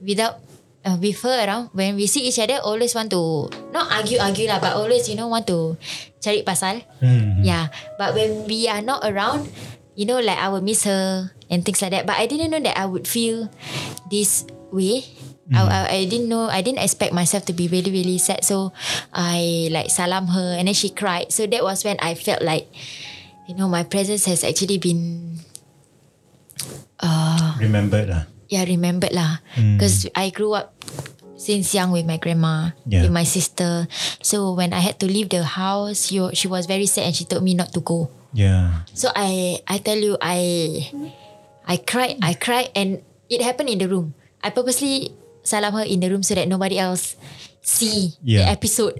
[0.01, 0.41] without
[0.85, 1.71] uh, with her around.
[1.73, 5.15] When we see each other always want to not argue argue lah but always you
[5.15, 5.79] know want to
[6.21, 6.83] cari pasal.
[7.01, 7.43] Mm.
[7.43, 7.71] yeah.
[7.97, 9.49] But when we are not around
[9.95, 12.05] you know like I will miss her and things like that.
[12.05, 13.49] But I didn't know that I would feel
[14.11, 15.07] this way.
[15.53, 18.41] I, I, I didn't know I didn't expect myself to be really really sad.
[18.47, 18.71] So
[19.11, 21.35] I like salam her and then she cried.
[21.35, 22.71] So that was when I felt like
[23.45, 25.33] you know my presence has actually been
[27.59, 28.23] Remembered lah.
[28.53, 29.41] Yeah remembered lah.
[29.57, 30.77] Because I grew up
[31.33, 33.03] since young with my grandma Yeah.
[33.03, 33.89] with my sister.
[34.21, 37.25] So when I had to leave the house wa- she was very sad and she
[37.25, 38.13] told me not to go.
[38.33, 38.85] Yeah.
[38.97, 40.41] so I I tell you I
[41.67, 44.13] I cried I cried and it happened in the room.
[44.41, 47.15] I purposely salam her in the room so that nobody else
[47.63, 48.51] see the Yeah.
[48.51, 48.99] episode.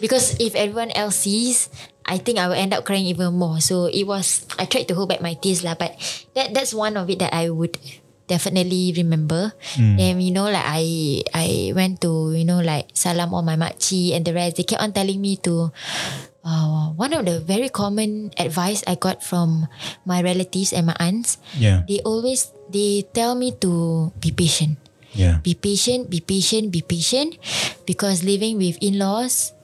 [0.00, 1.68] Because if everyone else sees
[2.08, 3.60] I think I will end up crying even more.
[3.60, 5.92] So it was I tried to hold back my tears lah but
[6.32, 7.76] that that's one of it that I would
[8.28, 9.56] definitely remember.
[9.80, 10.84] And you know like I
[11.32, 14.60] I went to you know like salam on my makcik and the rest.
[14.60, 15.72] They kept on telling me to
[16.44, 19.66] uh, one of the very common advice I got from
[20.04, 21.82] my relatives and my aunts Yeah.
[21.88, 24.76] they always they tell me to be patient.
[25.16, 25.40] Yeah.
[25.42, 27.40] be patient be patient be patient
[27.88, 29.56] because living with in-laws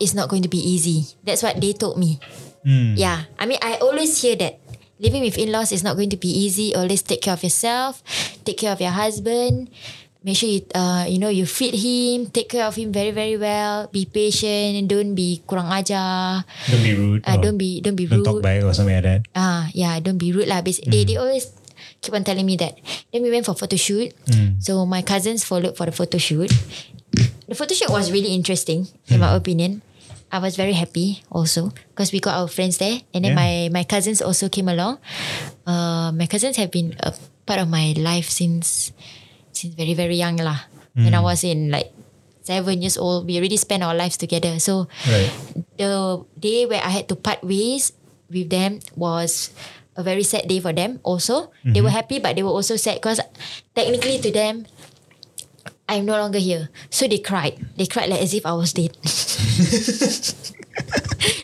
[0.00, 1.04] is not going to be easy.
[1.24, 2.18] That's what they told me.
[2.64, 2.92] Mm.
[2.96, 3.24] yeah.
[3.40, 4.59] I mean I always hear that
[5.00, 8.04] living with in-laws is not going to be easy always take care of yourself
[8.44, 9.72] take care of your husband
[10.20, 13.40] make sure you uh, you know you feed him take care of him very very
[13.40, 17.24] well be patient and don't be kurang ajar Don't be rude.
[17.24, 18.20] uh, don't be don't be rude.
[18.20, 19.24] Don't talk back or something like that.
[19.32, 20.60] Ah, yeah, don't be rude lah.
[20.60, 21.48] Basically, they, they always
[22.04, 22.76] keep on telling me that.
[23.08, 24.12] Then we went for photo shoot.
[24.60, 26.52] So my cousins followed for the photo shoot.
[27.48, 29.80] The photo shoot was really interesting, in my opinion.
[30.30, 33.42] I was very happy also because we got our friends there, and then Yeah.
[33.42, 35.02] my my cousins also came along.
[35.66, 37.10] Uh, my cousins have been a
[37.46, 38.94] part of my life since
[39.50, 40.70] since very very young lah.
[40.94, 41.90] When I was in like
[42.46, 44.58] seven years old, we already spent our lives together.
[44.62, 45.30] So Right.
[45.78, 47.94] the day where I had to part ways
[48.30, 49.50] with them was
[49.98, 51.50] a very sad day for them also.
[51.66, 53.18] They were happy but they were also sad because
[53.74, 54.66] technically to them
[55.90, 56.70] I'm no longer here.
[56.88, 57.58] So they cried.
[57.76, 58.94] They cried like as if I was dead.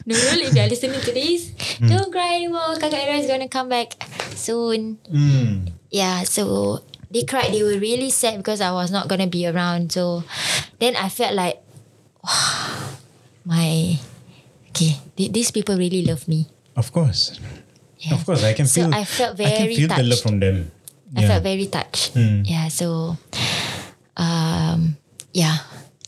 [0.06, 1.50] Nurul, if you're listening to this,
[1.82, 2.78] don't cry anymore.
[2.78, 3.98] Kakak Ira is gonna come back
[4.38, 4.98] soon.
[5.10, 5.74] Mm.
[5.90, 6.80] Yeah, so
[7.10, 7.50] they cried.
[7.52, 9.90] They were really sad because I was not gonna be around.
[9.90, 10.22] So
[10.78, 11.58] then I felt like,
[13.44, 13.98] my
[14.70, 16.46] okay, th- these people really love me.
[16.76, 17.38] Of course.
[17.98, 18.14] Yeah.
[18.14, 18.94] Of course, I can So feel.
[18.94, 20.22] I felt I can very feel the love touched.
[20.22, 20.70] from them.
[21.16, 22.14] I felt very touched.
[22.14, 22.44] Mm.
[22.46, 23.16] Yeah, so
[24.16, 24.96] um
[25.32, 25.58] yeah.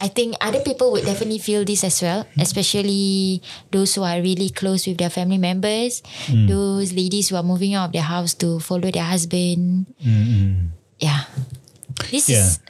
[0.00, 3.42] I think other people would definitely feel this as well, especially
[3.74, 6.46] those who are really close with their family members, Mm.
[6.46, 9.90] those ladies who are moving out of their house to follow their husband.
[9.98, 10.70] Mm-mm.
[11.02, 11.26] Yeah.
[12.14, 12.46] This Yeah.
[12.46, 12.60] is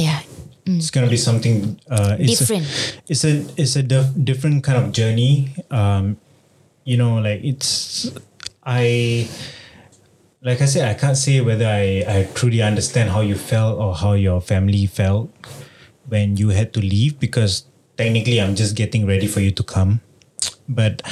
[0.00, 0.20] yeah.
[0.64, 0.80] Mm.
[0.80, 2.64] It's gonna be something uh, it's Different.
[2.64, 5.52] A, it's a it's a dif- different kind of journey.
[5.70, 6.16] Um,
[6.88, 8.08] you know, like it's
[8.64, 9.28] I
[10.42, 13.94] like I said, I can't say whether I I truly understand how you felt or
[13.94, 15.30] how your family felt
[16.06, 17.66] when you had to leave because
[17.96, 20.00] technically I'm just getting ready for you to come.
[20.68, 21.02] But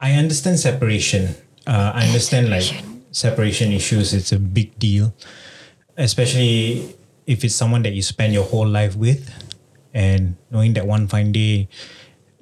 [0.00, 1.34] I understand separation.
[1.66, 2.66] Uh, I understand like
[3.12, 4.12] separation issues.
[4.12, 5.14] It's a big deal,
[5.96, 9.30] especially if it's someone that you spend your whole life with,
[9.94, 11.68] and knowing that one fine day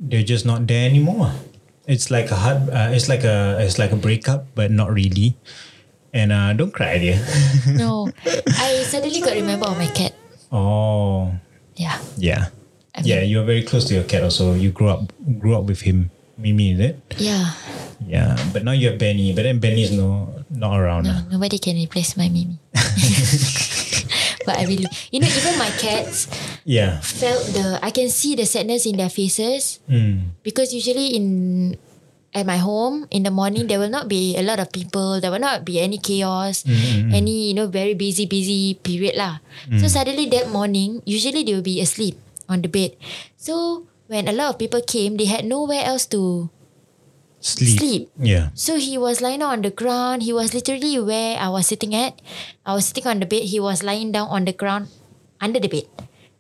[0.01, 1.33] they're just not there anymore.
[1.87, 2.71] It's like a heart.
[2.73, 5.37] Uh, it's like a it's like a breakup, but not really.
[6.13, 7.19] And uh, don't cry, dear.
[7.71, 8.11] No.
[8.59, 10.13] I suddenly got remember of my cat.
[10.51, 11.31] oh,
[11.77, 11.99] Yeah.
[12.19, 12.51] yeah,
[12.95, 13.23] I yeah.
[13.23, 14.23] You're very close to your cat.
[14.27, 16.11] Also, you grew up grew up with him.
[16.41, 16.97] Mimi, is it?
[17.21, 17.53] Yeah.
[18.09, 19.31] Yeah, but now you have Benny.
[19.37, 21.05] But then Benny is no not around.
[21.05, 21.23] No, ah.
[21.31, 22.57] nobody can replace my Mimi.
[24.49, 26.27] but I really, you know, even my cats
[26.65, 26.99] Yeah.
[27.05, 27.79] felt the.
[27.85, 30.33] I can see the sadness in their faces Mm.
[30.43, 31.77] because usually in
[32.31, 35.19] at my home in the morning there will not be a lot of people.
[35.21, 37.15] There will not be any chaos, Mm, mm, mm.
[37.15, 39.43] any you know very busy busy period lah.
[39.79, 39.93] So mm.
[39.93, 42.15] suddenly that morning, usually they will be asleep
[42.49, 42.95] on the bed.
[43.37, 46.51] So when a lot of people came, they had nowhere else to
[47.41, 47.79] Sleep.
[47.81, 48.03] sleep.
[48.21, 48.53] Yeah.
[48.53, 50.23] So he was lying on the ground.
[50.23, 52.21] He was literally where I was sitting at.
[52.69, 53.49] I was sitting on the bed.
[53.49, 54.93] He was lying down on the ground
[55.41, 55.89] under the bed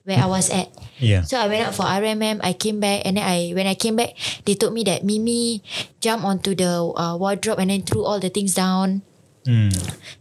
[0.05, 0.69] where I was at.
[0.99, 1.23] Yeah.
[1.23, 2.41] So I went out for RMM.
[2.43, 5.63] I came back and then I when I came back, they told me that Mimi
[6.01, 9.03] jumped onto the uh, wardrobe and then threw all the things down.
[9.49, 9.73] Mm.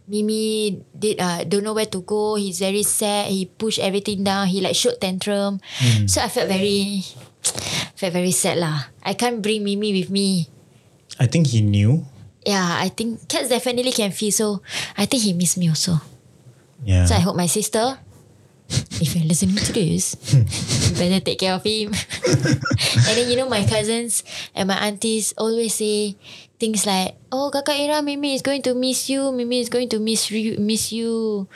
[0.08, 2.36] Mimi did uh, don't know where to go.
[2.40, 3.28] He's very sad.
[3.28, 4.48] He pushed everything down.
[4.48, 5.60] He like shook tantrum.
[6.08, 7.04] So I felt very
[8.00, 8.88] felt very sad lah.
[9.04, 10.48] I can't bring Mimi with me.
[11.20, 12.08] I think he knew.
[12.48, 14.64] Yeah, I think cats definitely can feel so.
[14.96, 16.00] I think he missed me also.
[16.84, 17.04] Yeah.
[17.04, 18.00] So I hope my sister,
[19.02, 21.92] if you're listening to this, you better take care of him.
[22.26, 24.22] and then you know my cousins
[24.54, 26.14] and my aunties always say
[26.58, 29.32] things like, "Oh, Kakak Ira, Mimi is going to miss you.
[29.32, 30.58] Mimi is going to miss you.
[30.58, 31.46] Miss you.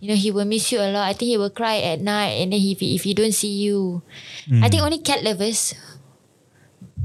[0.00, 1.08] You know, he will miss you a lot.
[1.08, 3.64] I think he will cry at night, and then if he, if he don't see
[3.64, 4.02] you,
[4.60, 5.72] I think only cat lovers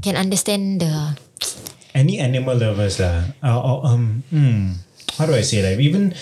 [0.04, 1.16] can understand the
[1.94, 3.32] any animal lovers lah.
[3.40, 4.76] Uh, or, um, hmm,
[5.16, 5.80] how do I say that?
[5.80, 6.12] Even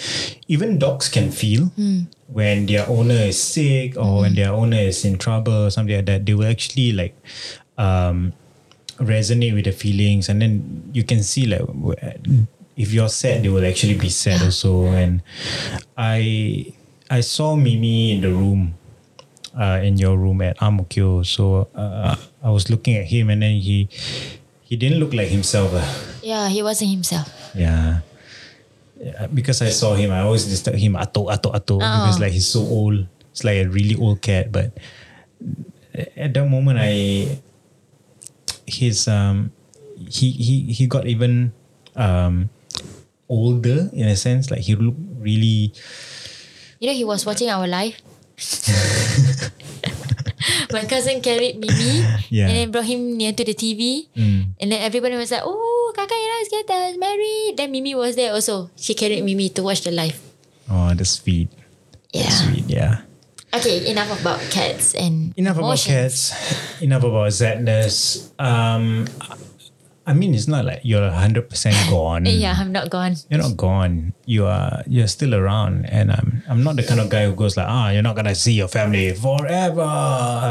[0.46, 1.74] even dogs can feel
[2.32, 6.06] when their owner is sick or when their owner is in trouble or something like
[6.06, 6.26] that.
[6.26, 7.14] They will actually like
[7.78, 8.32] um,
[8.98, 11.62] resonate with the feelings, and then you can see like
[12.76, 14.86] if you're sad, they will actually be sad also.
[14.86, 15.22] And
[15.96, 16.72] I
[17.10, 18.74] I saw Mimi in the room.
[19.50, 23.34] Uh, in your room at Ang Mo Kio, so uh, I was looking at him,
[23.34, 23.90] and then he
[24.62, 25.74] he didn't look like himself.
[25.74, 25.82] ah.
[26.22, 26.46] yeah.
[26.46, 27.26] He wasn't himself.
[27.50, 28.06] Yeah.
[29.00, 32.46] Yeah, Because I saw him, I always disturb him ato ato ato because like he's
[32.46, 33.08] so old.
[33.32, 34.52] It's like a really old cat.
[34.52, 34.76] But
[36.16, 37.40] at that moment, I
[38.68, 39.52] his um
[39.96, 41.52] he he he got even
[41.96, 42.52] um
[43.28, 44.52] older in a sense.
[44.52, 45.72] Like he looked really
[46.80, 47.96] You know, he was watching our live.
[50.72, 52.46] My cousin carried Mimi Yeah.
[52.48, 54.06] and then brought him near to the TV.
[54.16, 54.54] Mm.
[54.60, 57.54] And then everybody was like, oh, Kakak Ira is getting married.
[57.56, 58.70] Then Mimi was there also.
[58.76, 60.18] She carried Mimi to watch the live.
[60.70, 61.48] oh that's sweet.
[62.14, 62.22] Yeah.
[62.30, 62.66] That's sweet.
[62.70, 63.02] Yeah.
[63.50, 66.30] Okay, enough about cats and Enough about cats.
[66.78, 68.30] Enough about sadness.
[68.38, 69.10] Um,
[70.10, 72.26] I mean, it's not like you're hundred percent gone.
[72.26, 73.14] Yeah, I'm not gone.
[73.30, 74.12] You're not gone.
[74.26, 74.82] You are.
[74.90, 76.42] You're still around, and I'm.
[76.50, 78.66] I'm not the kind of guy who goes like, ah, you're not gonna see your
[78.66, 79.86] family forever.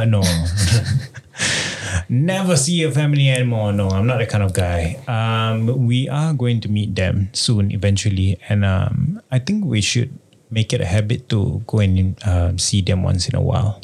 [0.07, 0.24] No.
[2.07, 3.74] Never see your family anymore.
[3.74, 4.95] No, I'm not the kind of guy.
[5.12, 10.18] Um, we are going to meet them soon, eventually, and um, I think we should
[10.49, 13.82] make it a habit to go and um, see them once in a while.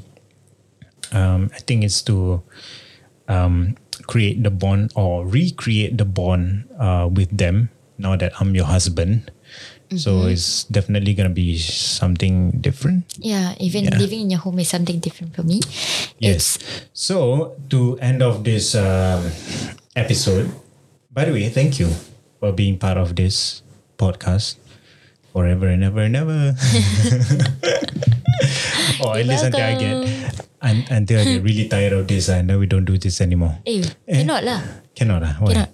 [1.11, 2.41] Um, I think it's to
[3.27, 3.75] um,
[4.07, 9.31] create the bond or recreate the bond uh, with them now that I'm your husband.
[9.95, 13.05] So it's definitely gonna be something different.
[13.21, 13.95] Yeah, even Yeah.
[13.95, 15.61] living in your home is something different for me.
[16.19, 16.57] Yes.
[16.91, 19.23] So to end off this um,
[19.95, 20.51] episode,
[21.13, 21.87] by the way, thank you
[22.41, 23.61] for being part of this
[23.95, 24.57] podcast
[25.31, 26.57] forever and ever and ever.
[28.99, 29.95] or at You're least until I get
[30.65, 33.61] un- until I get really tired of this and then we don't do this anymore.
[33.69, 34.59] Eh, cannot lah.
[34.97, 35.33] Cannot lah.
[35.39, 35.53] Why?
[35.53, 35.69] Cannot.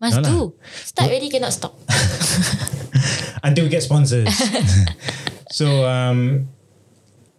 [0.00, 0.30] Must No lah.
[0.32, 0.40] do.
[0.64, 1.76] Start already cannot stop.
[3.44, 4.32] until we get sponsors.
[5.52, 6.48] so um,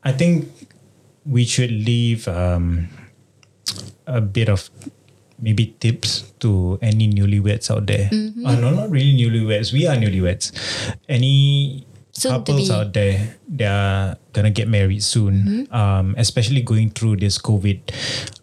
[0.06, 0.50] I think
[1.26, 2.90] we should leave um,
[4.06, 4.70] a bit of
[5.42, 8.10] maybe tips to any newlyweds out there.
[8.14, 8.46] Mm-hmm.
[8.46, 9.74] Uh, no, not really newlyweds.
[9.74, 10.54] We are newlyweds.
[11.10, 11.86] Any
[12.22, 12.76] Soon couples be.
[12.76, 15.34] out there, they are gonna get married soon.
[15.42, 15.74] Mm-hmm.
[15.74, 17.82] Um, especially going through this COVID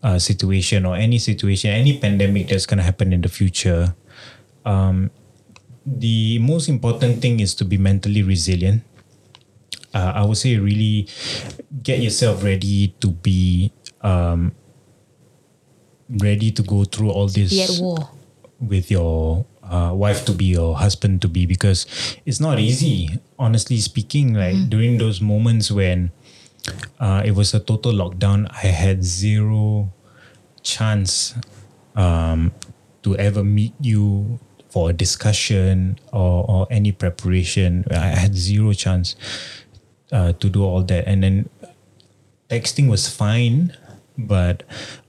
[0.02, 3.94] uh, situation or any situation, any pandemic that's gonna happen in the future.
[4.66, 5.14] Um,
[5.86, 8.82] the most important thing is to be mentally resilient.
[9.94, 11.06] Uh, I would say really
[11.82, 13.70] get yourself ready to be
[14.02, 14.52] um,
[16.18, 18.10] ready to go through all this Be at war.
[18.58, 21.86] with your uh, wife to be or husband to be because
[22.26, 23.20] it's not easy.
[23.38, 26.10] Honestly speaking, like during those moments when
[27.00, 29.92] uh, it was a total lockdown, I had zero
[30.62, 31.34] chance
[31.94, 32.52] um,
[33.02, 34.38] to ever meet you
[34.68, 37.84] for a discussion or, or any preparation.
[37.90, 39.16] I had zero chance
[40.12, 41.06] uh, to do all that.
[41.06, 41.48] And then
[42.50, 43.76] texting was fine,
[44.16, 44.62] but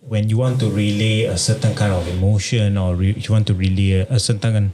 [0.10, 3.53] when you want to relay a certain kind of emotion or re- you want to
[3.53, 4.74] relay a, certain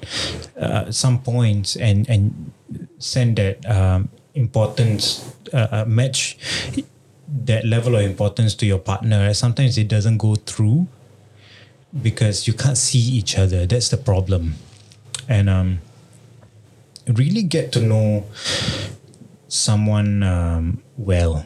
[0.60, 2.52] uh, some points and and
[2.98, 6.38] send that um, importance uh, uh, match
[7.28, 10.88] that level of importance to your partner sometimes it doesn't go through
[12.02, 13.66] because you can't see each other.
[13.66, 14.56] That's the problem.
[15.28, 15.80] And um
[17.08, 18.26] really get to know
[19.48, 21.46] someone um, well.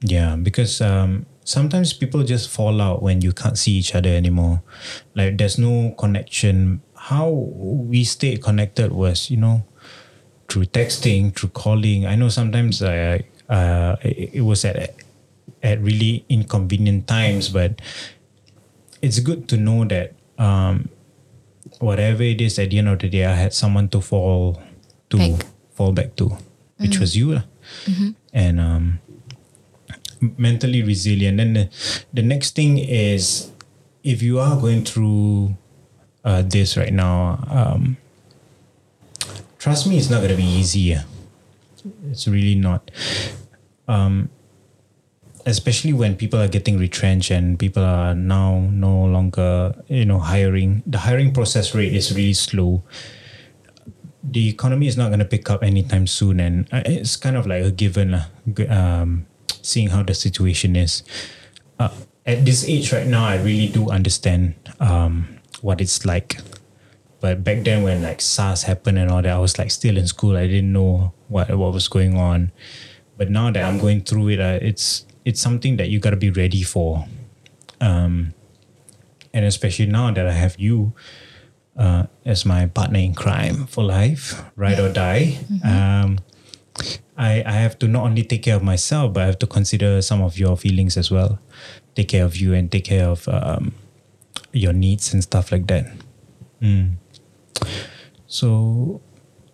[0.00, 4.60] Yeah, because um, sometimes people just fall out when you can't see each other anymore.
[5.16, 6.82] Like there's no connection.
[6.94, 9.64] How we stay connected was, you know,
[10.52, 12.04] through texting, through calling.
[12.04, 14.92] I know sometimes I, uh, it was at
[15.62, 17.80] at really inconvenient times, but
[19.00, 20.90] it's good to know that um,
[21.80, 24.60] whatever it is at the end of the day, I had someone to fall
[25.10, 25.46] to Back.
[25.72, 26.36] fall back to,
[26.76, 27.44] which was you, lah.
[28.36, 29.00] and um,
[30.20, 31.38] mentally resilient.
[31.38, 31.68] Then the,
[32.12, 33.50] the next thing is
[34.02, 35.56] if you are going through
[36.24, 37.96] uh, this right now, um,
[39.58, 40.96] trust me, it's not going to be easy.
[42.10, 42.90] It's really not.
[43.86, 44.30] Um,
[45.46, 50.82] especially when people are getting retrenched and people are now no longer, you know, hiring.
[50.86, 52.82] The hiring process rate is really slow.
[54.22, 57.46] The economy is not going to pick up anytime soon, and uh, it's kind of
[57.46, 58.12] like a given.
[58.12, 58.28] lah.
[58.68, 59.27] Um,
[59.68, 61.02] seeing how the situation is.
[61.78, 61.90] Uh,
[62.26, 66.40] at this age right now, I really do understand um, what it's like.
[67.20, 70.06] But back then, when like SARS happened and all that, I was like still in
[70.06, 70.36] school.
[70.36, 72.52] I didn't know what what was going on.
[73.16, 76.16] But now that I'm going through it, uh, it's it's something that you got to
[76.16, 77.06] be ready for.
[77.80, 78.34] Um,
[79.34, 80.92] and especially now that I have you
[81.76, 85.38] uh, as my partner in crime for life, ride or die.
[85.64, 86.18] Um,
[87.18, 90.00] I, I have to not only take care of myself, but I have to consider
[90.00, 91.40] some of your feelings as well.
[91.96, 93.74] Take care of you and take care of um,
[94.52, 95.90] your needs and stuff like that.
[96.62, 96.94] Mm.
[98.28, 99.00] So,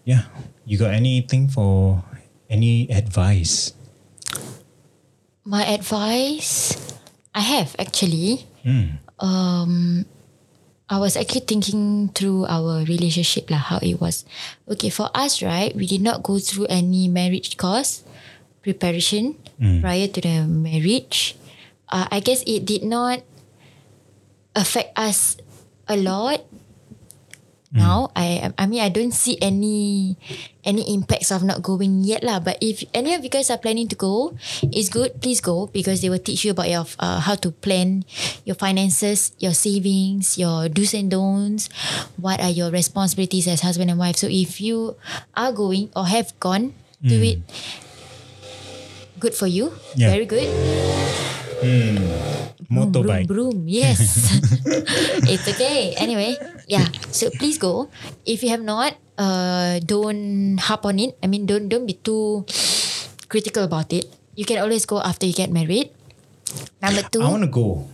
[0.04, 0.24] yeah,
[0.66, 2.04] you got anything for
[2.50, 3.72] any advice?
[5.44, 6.76] My advice,
[7.34, 8.46] I have actually.
[8.64, 8.98] Mm.
[9.18, 10.04] Um,
[10.88, 14.28] I was actually thinking through our relationship lah, how it was.
[14.68, 18.04] Okay, for us, right, we did not go through any marriage course
[18.60, 19.36] preparation
[19.80, 21.36] prior to the marriage.
[21.88, 23.24] Uh, I guess it did not
[24.54, 25.36] affect us
[25.88, 26.44] a lot.
[27.74, 27.82] Hmm.
[27.82, 30.14] Now, I I mean I don't see any
[30.62, 32.38] any impacts of not going yet lah.
[32.38, 35.18] But if any of you guys are planning to go, it's good.
[35.18, 38.06] Please go because they will teach you about your uh, how to plan
[38.46, 41.66] your finances, your savings, your do's and don'ts.
[42.14, 44.22] What are your responsibilities as husband and wife?
[44.22, 44.94] So if you
[45.34, 47.26] are going or have gone, do hmm.
[47.26, 47.38] it.
[49.18, 49.74] Good for you.
[49.98, 50.14] Yeah.
[50.14, 50.46] Very good.
[51.58, 51.98] Hmm.
[52.70, 53.26] Motorbike.
[53.26, 53.68] Broom, broom.
[53.68, 53.98] Yes.
[55.26, 55.94] it's okay.
[55.96, 56.36] Anyway,
[56.66, 56.88] yeah.
[57.10, 57.90] So please go.
[58.24, 61.16] If you have not, uh, don't hop on it.
[61.22, 62.44] I mean, don't don't be too
[63.28, 64.06] critical about it.
[64.34, 65.90] You can always go after you get married.
[66.82, 67.88] Number two, I want to go.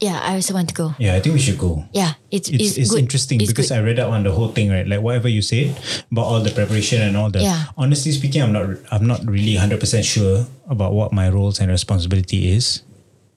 [0.00, 0.94] yeah, I also want to go.
[0.98, 1.84] Yeah, I think we should go.
[1.92, 3.04] Yeah, it's It's, it's, it's, good.
[3.04, 4.86] interesting It's because I read up on the whole thing, right?
[4.88, 5.76] Like whatever you said
[6.10, 7.42] about all the preparation and all that.
[7.44, 7.68] Yeah.
[7.76, 11.68] Honestly speaking, I'm not I'm not really hundred percent sure about what my roles and
[11.70, 12.80] responsibility is.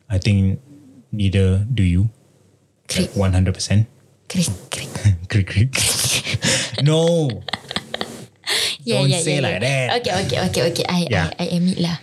[0.07, 0.63] I think
[1.11, 2.09] neither do you.
[3.13, 3.91] One hundred percent.
[4.34, 4.89] Creek, creek.
[5.29, 5.73] Creak creak.
[6.81, 7.29] no.
[8.84, 9.88] Yeah, Don't yeah, say yeah, like yeah.
[9.88, 10.01] that.
[10.03, 10.86] Okay, okay, okay, okay.
[10.89, 11.31] I, Yeah.
[11.39, 11.97] I, I admit lah.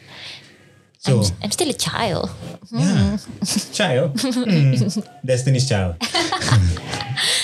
[0.97, 2.33] So I'm, I'm still a child.
[2.73, 3.21] yeah,
[3.77, 4.73] child, Hmm.
[5.21, 6.01] Destiny's Child.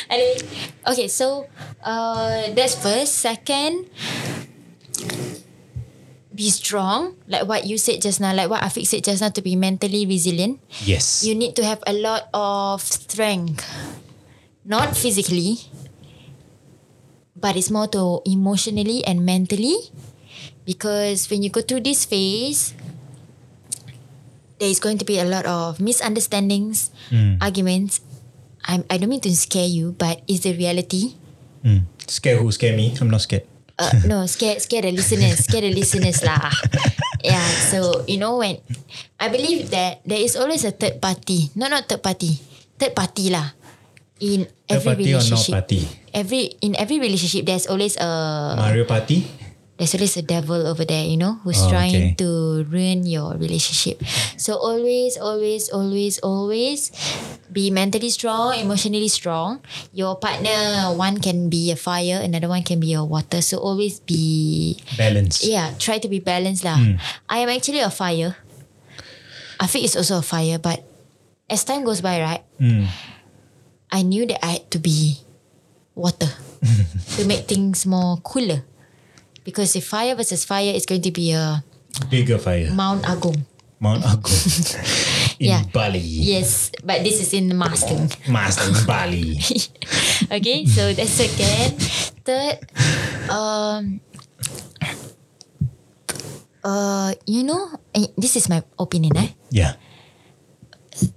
[0.09, 0.41] Anyway,
[0.89, 1.45] okay, so
[1.85, 3.21] uh, that's first.
[3.21, 3.85] Second,
[6.33, 7.17] be strong.
[7.29, 10.05] Like what you said just now, like what Afiq said just now, to be mentally
[10.09, 10.61] resilient.
[10.85, 11.21] Yes.
[11.25, 13.65] You need to have a lot of strength,
[14.67, 15.71] not physically,
[17.39, 19.79] but it's more to emotionally and mentally.
[20.67, 22.75] Because when you go through this phase,
[24.59, 26.91] there is going to be a lot of misunderstandings,
[27.41, 28.03] arguments.
[28.67, 31.15] I'm, I don't mean to scare you, but it's the reality.
[31.63, 31.87] Mm.
[32.11, 32.51] Scare who?
[32.51, 32.95] Scare me?
[33.01, 33.47] I'm not scared.
[33.79, 36.51] Uh, no, scare scare the listeners, scare the listeners lah.
[37.27, 37.43] Yeah,
[37.75, 38.63] so you know when
[39.19, 42.39] I believe that there is always a third party, no not third party,
[42.79, 43.51] third party lah.
[44.17, 45.81] In every party or no relationship, party?
[46.15, 48.09] every in every relationship, there's always a
[48.57, 49.29] Mario Party?
[49.77, 52.15] there's always a devil over there, you know, who's Oh, trying okay.
[52.25, 54.01] to ruin your relationship.
[54.41, 56.89] So always, always, always, always
[57.53, 59.61] be mentally strong, emotionally strong.
[59.93, 63.45] Your partner, one can be a fire, another one can be a water.
[63.45, 65.45] So always be Balance.
[65.45, 66.81] yeah, try to be balanced lah.
[67.29, 68.33] I am actually a fire.
[69.61, 70.85] Afiq is also a fire, but
[71.53, 72.89] as time goes by, right, Mm.
[73.91, 75.19] I knew that I had to be
[75.95, 76.29] water
[77.17, 78.65] to make things more cooler.
[79.45, 81.63] Because if fire versus fire, it's going to be a
[82.11, 82.69] Bigger fire.
[82.73, 83.47] Mount Agung.
[83.81, 84.37] Mount Agung.
[85.41, 85.63] in Yeah.
[85.73, 85.99] Bali.
[86.01, 88.11] Yes, but this is in Mustang.
[88.29, 89.39] Master in Bali.
[90.33, 91.81] okay, so that's second.
[92.27, 92.59] Third,
[93.31, 94.01] um,
[96.65, 99.17] uh, you know, eh, this is my opinion.
[99.17, 99.75] Eh, Yeah.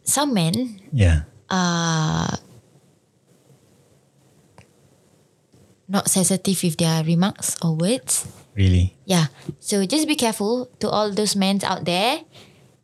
[0.04, 1.24] some men Yeah.
[1.50, 2.38] are
[5.90, 8.30] not sensitive with their remarks or words.
[8.54, 8.94] Really.
[9.10, 9.34] Yeah.
[9.60, 12.22] So just be careful to all those men out there.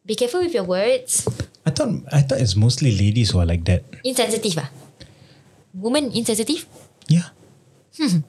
[0.06, 1.26] Be careful with your words.
[1.66, 3.86] I thought I thought it's mostly ladies who are like that.
[4.06, 4.70] Insensitive ah.
[5.74, 6.66] Women insensitive.
[7.08, 7.30] Yeah.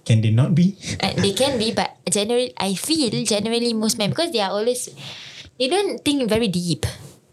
[0.07, 0.79] Can they not be?
[1.03, 4.89] Uh, they can be, but generally, I feel generally most men because they are always
[5.59, 6.87] they don't think very deep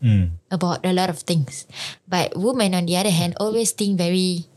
[0.03, 0.35] Mm.
[0.51, 1.63] about a lot of things.
[2.03, 4.51] But women, on the other hand, always think very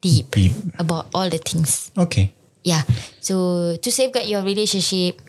[0.00, 0.52] deep, Deep.
[0.78, 1.90] about all the things.
[1.96, 2.32] Okay.
[2.62, 2.82] Yeah.
[3.20, 5.22] So to safeguard your relationship,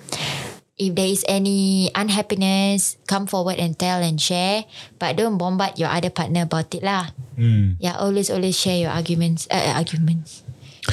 [0.77, 4.65] if there is any unhappiness, come forward and tell and share.
[4.99, 7.09] But don't bombard your other partner about it lah.
[7.37, 7.77] Mm.
[7.79, 10.41] Yeah, always always share your arguments, uh, uh, arguments,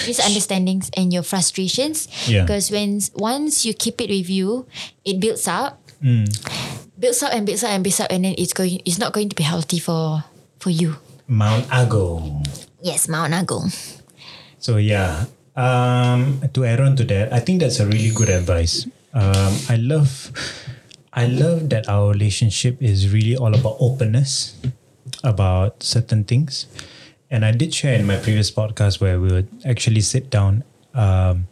[0.04, 2.08] misunderstandings and your frustrations.
[2.28, 2.44] Yeah.
[2.44, 4.66] Because when once you keep it with you,
[5.04, 6.28] it builds up, Mm.
[7.00, 8.80] builds up and builds up and builds up, and then it's going.
[8.84, 10.24] It's not going to be healthy for
[10.60, 11.00] for you.
[11.24, 12.44] Mount Agung.
[12.84, 13.72] Yes, Mount Agung.
[14.60, 15.24] So yeah,
[15.56, 18.84] um, to add on to that, I think that's a really good advice.
[19.16, 20.28] Um, I love,
[21.12, 24.52] I love that our relationship is really all about openness
[25.24, 26.66] about certain things,
[27.30, 30.64] and I did share in my previous podcast where we would actually sit down.
[30.92, 31.48] Um,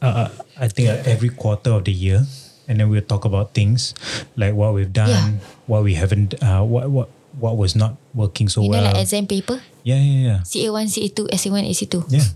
[0.00, 2.26] uh, I think uh, every quarter of the year,
[2.68, 3.94] and then we'll talk about things
[4.36, 5.30] like what we've done, Yeah.
[5.66, 7.08] what we haven't, uh, what what
[7.38, 8.92] what was not working so You know, well.
[8.92, 10.38] like exam paper, yeah, yeah, yeah.
[10.44, 11.94] CA1, CA2, SA1, AC2.
[12.12, 12.28] Yeah.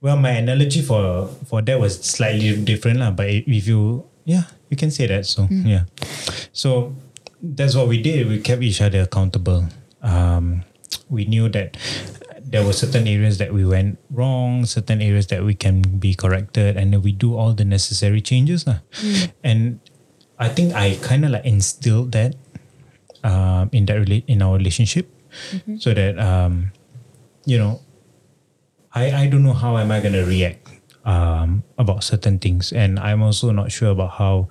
[0.00, 3.10] Well, my analogy for for that was slightly different lah.
[3.14, 5.26] But if you, yeah, you can say that.
[5.26, 5.86] So yeah,
[6.52, 6.94] so
[7.42, 8.26] that's what we did.
[8.26, 9.70] We kept each other accountable.
[10.02, 10.62] Um,
[11.10, 11.76] we knew that
[12.46, 16.76] there were certain areas that we went wrong, certain areas that we can be corrected,
[16.76, 18.82] and then we do all the necessary changes lah.
[19.42, 19.78] And
[20.38, 22.34] I think I kind of like instilled that
[23.26, 25.10] um, in that rela- in our relationship,
[25.82, 26.70] so that um,
[27.44, 27.82] you know
[28.94, 30.70] I, I don't know how am I going to react
[31.04, 34.48] um, about certain things, and I'm also not sure about how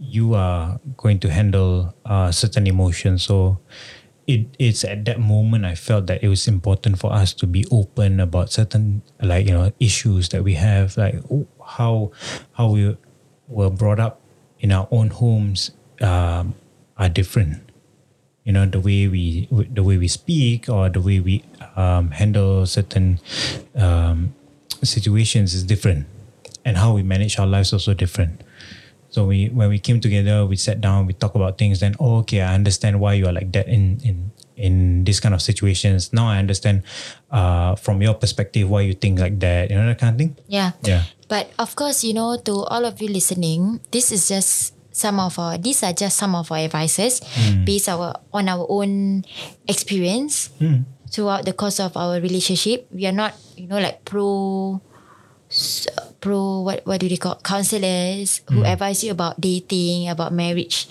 [0.00, 3.22] you are going to handle uh, certain emotions.
[3.22, 3.60] So
[4.26, 7.68] it it's at that moment I felt that it was important for us to be
[7.70, 12.10] open about certain like you know issues that we have, like oh, how
[12.56, 12.96] how we
[13.48, 14.20] were brought up
[14.60, 15.70] in our own homes
[16.00, 16.54] um,
[16.96, 17.60] are different
[18.44, 21.42] you know the way we the way we speak or the way we
[21.76, 23.18] um, handle certain
[23.74, 24.34] um,
[24.82, 26.06] situations is different.
[26.64, 28.40] And how we manage our lives also different.
[29.08, 32.26] So we when we came together we sat down we talk about things then oh,
[32.26, 36.12] okay i understand why you are like that in in in this kind of situations.
[36.12, 36.82] Now i understand
[37.30, 40.36] uh, from your perspective why you think like that you know that kind of thing?
[40.48, 40.72] Yeah.
[40.82, 41.04] yeah.
[41.28, 45.36] But of course, you know, to all of you listening, this is just some of
[45.42, 47.66] our these are just some of our advices hmm.
[47.66, 49.26] based our on our own
[49.66, 50.86] experience hmm.
[51.10, 52.86] throughout the course of our relationship.
[52.94, 54.80] We are not, you know, like pro
[56.22, 58.70] pro what what do they call counselors who hmm.
[58.70, 60.86] advise you about dating, about marriage,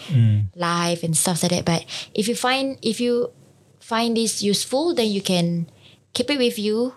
[0.53, 1.65] life and stuff like that.
[1.65, 3.31] But if you find if you
[3.80, 5.71] find this useful, then you can
[6.11, 6.91] keep it with you,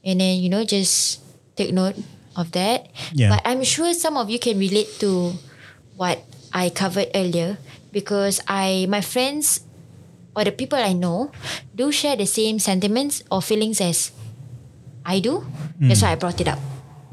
[0.00, 1.20] and then you know just
[1.60, 2.00] take note
[2.40, 2.88] of that.
[3.12, 3.36] Yeah.
[3.36, 5.36] But I'm sure some of you can relate to
[5.98, 7.58] what I covered earlier
[7.92, 9.60] because I my friends
[10.36, 11.30] or the people I know
[11.74, 14.12] do share the same sentiments or feelings as
[15.04, 15.44] I do.
[15.80, 16.58] That's why I brought it up.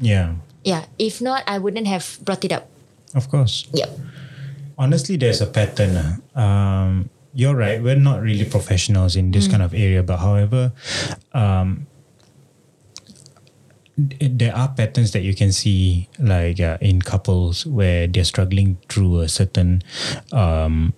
[0.00, 0.34] Yeah.
[0.64, 0.84] Yeah.
[0.98, 2.68] If not, I wouldn't have brought it up.
[3.14, 3.66] Of course.
[3.72, 3.88] Yep.
[4.76, 5.96] Honestly, there's a pattern.
[5.96, 6.10] ah.
[6.36, 7.80] Um, you're right.
[7.82, 10.72] We're not really professionals in this kind of area, but however,
[11.32, 11.86] um,
[13.96, 19.20] there are patterns that you can see, like uh, in couples where they're struggling through
[19.20, 19.82] a certain,
[20.32, 20.92] um,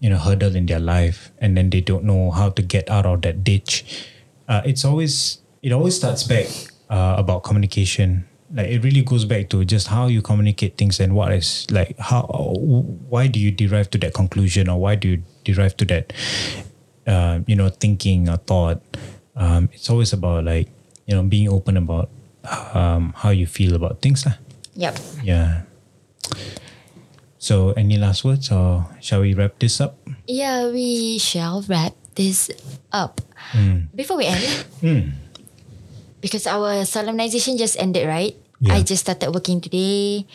[0.00, 3.04] you know, hurdle in their life, and then they don't know how to get out
[3.04, 4.06] of that ditch.
[4.48, 6.46] Uh, it's always it always starts back
[6.88, 8.26] uh, about communication.
[8.52, 11.96] Like it really goes back to just how you communicate things and what is like
[11.98, 16.12] how why do you derive to that conclusion or why do you derive to that
[17.06, 18.82] uh, you know thinking or thought.
[19.36, 20.68] Um, it's always about like
[21.06, 22.10] you know being open about
[22.44, 24.36] um, how you feel about things lah.
[24.76, 24.94] Yep.
[25.24, 25.68] Yeah.
[27.40, 29.96] So any last words or shall we wrap this up?
[30.28, 32.50] Yeah, we shall wrap this
[32.92, 33.20] up.
[33.96, 34.44] Before we end,
[34.84, 35.04] Hmm.
[36.20, 38.36] because our solemnization just ended, right?
[38.60, 38.76] Yeah.
[38.76, 40.28] I just started working today.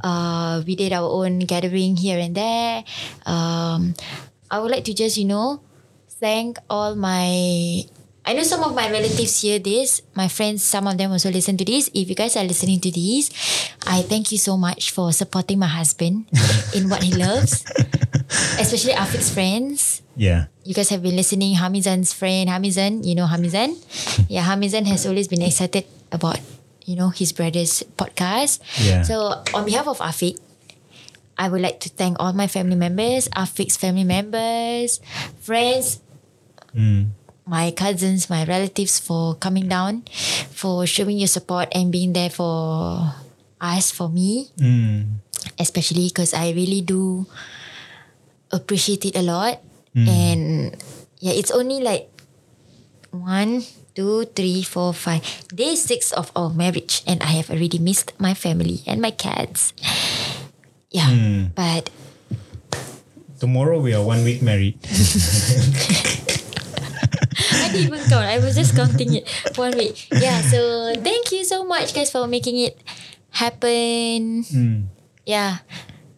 [0.00, 2.86] Uh, we did our own gathering here and there.
[3.26, 3.98] Um,
[4.48, 5.60] I would like to just, you know,
[6.22, 7.82] thank all my.
[8.24, 10.00] I know some of my relatives hear this.
[10.14, 11.90] My friends, some of them also listen to this.
[11.92, 13.30] If you guys are listening to this,
[13.86, 16.30] I thank you so much for supporting my husband
[16.74, 17.66] in what he loves,
[18.62, 20.46] especially Afiq's friends Yeah.
[20.64, 23.74] you guys have been listening Hamizan's friend Hamizan you know Hamizan
[24.28, 26.38] yeah Hamizan has always been excited about
[26.84, 29.02] you know his brother's podcast Yeah.
[29.08, 30.36] so on behalf of Afiq
[31.40, 35.00] I would like to thank all my family members Afiq's family members
[35.40, 36.00] friends
[36.76, 37.08] mm.
[37.46, 40.02] My cousins my relatives for coming down
[40.54, 43.10] for showing your support and being there for
[43.60, 45.18] us for me Mm.
[45.58, 47.26] especially because I really do
[48.52, 49.58] appreciate it a lot.
[49.94, 50.72] And
[51.20, 52.08] yeah, it's only like
[53.10, 53.60] one,
[53.94, 55.20] two, three, four, five,
[55.52, 59.72] day six of our marriage, and I have already missed my family and my cats.
[60.90, 61.90] Yeah, but
[63.40, 64.78] Tomorrow we are one week married.
[67.52, 68.24] I didn't even count.
[68.26, 70.08] I was just counting it one week.
[70.12, 72.78] Yeah, so thank you so much, guys, for making it
[73.30, 74.44] happen.
[75.26, 75.58] Yeah.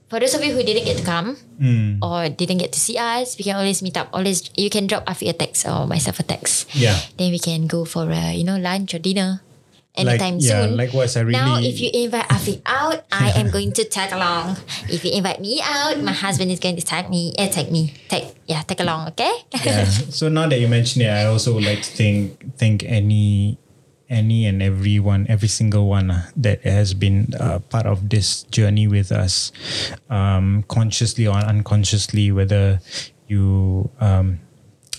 [0.09, 2.03] For those of you who didn't get to come Mm.
[2.03, 4.11] or didn't get to see us, we can always meet up.
[4.13, 6.67] Always, you can drop Afi a text or myself a text.
[6.75, 6.99] Yeah.
[7.17, 9.43] Then we can go for a, you know lunch or dinner
[9.95, 10.77] anytime Like- yeah, soon.
[10.77, 14.57] likewise, I now if you invite Afi out, I am going to tag along.
[14.89, 17.33] If you invite me out, my husband is going to tag me.
[17.39, 17.95] Eh, tag me.
[18.09, 19.09] Tag yeah, tag along.
[19.15, 19.33] Okay.
[19.65, 19.85] yeah.
[20.11, 23.59] So now that you mention it, I also would like to thank thank any
[24.11, 28.87] any and everyone, every single one uh, that has been uh, part of this journey
[28.87, 29.51] with us,
[30.11, 32.81] um, consciously or unconsciously, whether
[33.27, 34.41] you um,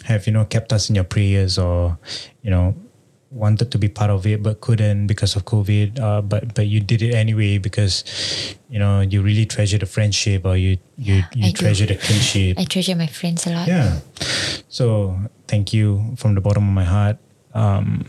[0.06, 1.98] have you know kept us in your prayers or
[2.42, 2.74] you know
[3.36, 5.99] wanted to be part of it but couldn't because of COVID.
[5.99, 8.07] Uh, but but you did it anyway because
[8.72, 11.60] you know you really treasure the friendship or you you, you I do.
[11.60, 12.57] treasure the kinship.
[12.57, 13.68] I treasure my friends a lot.
[13.68, 13.99] Yeah.
[14.72, 15.20] So
[15.52, 17.20] thank you from the bottom of my heart.
[17.53, 18.07] Um,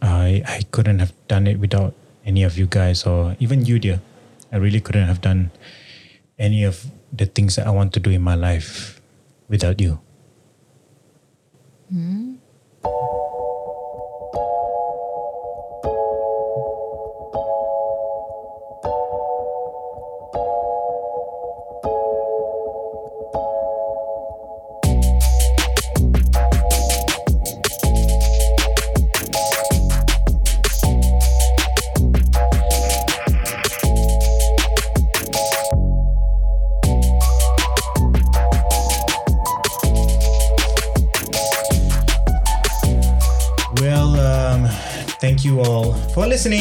[0.00, 1.92] I I couldn't have done it without
[2.24, 4.00] any of you guys or even you, dear.
[4.54, 5.50] I really couldn't have done
[6.38, 9.00] any of the things that I want to do in my life
[9.50, 9.98] without you.
[11.90, 12.39] Well,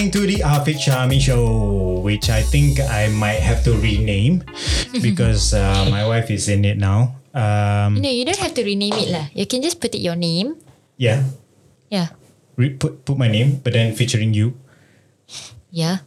[0.10, 4.44] listening to the Afiq Syahmi Show, which I think I might have to rename
[5.02, 7.15] because uh, my wife is in it now.
[7.34, 9.26] Um, No, you don't have to rename it lah.
[9.34, 10.57] You can just put it your name.
[10.98, 11.23] yeah,
[11.90, 12.10] Yeah.
[12.57, 14.52] Re- put put my name, but then featuring you.
[15.72, 16.03] Yeah.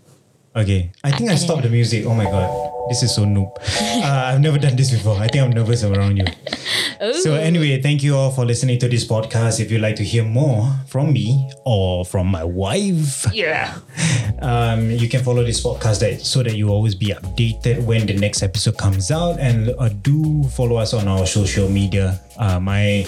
[0.52, 2.04] Okay, I think I, I stopped the music.
[2.04, 2.50] Oh my god.
[2.92, 3.54] This is so noob.
[4.02, 5.14] Uh, I've never done this before.
[5.16, 6.26] I think I'm nervous around you.
[7.10, 9.58] So anyway, thank you all for listening to this podcast.
[9.58, 13.74] If you'd like to hear more from me or from my wife, Yeah.
[14.40, 18.14] um, you can follow this podcast that, so that you always be updated when the
[18.14, 19.40] next episode comes out.
[19.40, 22.20] And uh, do follow us on our social media.
[22.38, 23.04] Uh, my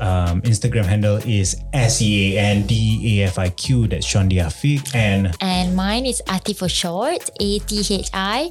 [0.00, 3.86] um, Instagram handle is S E A N D A F I Q.
[3.86, 4.94] That's Sean Diafik.
[4.94, 7.30] And And mine is Athi for short.
[7.40, 8.50] A T H I.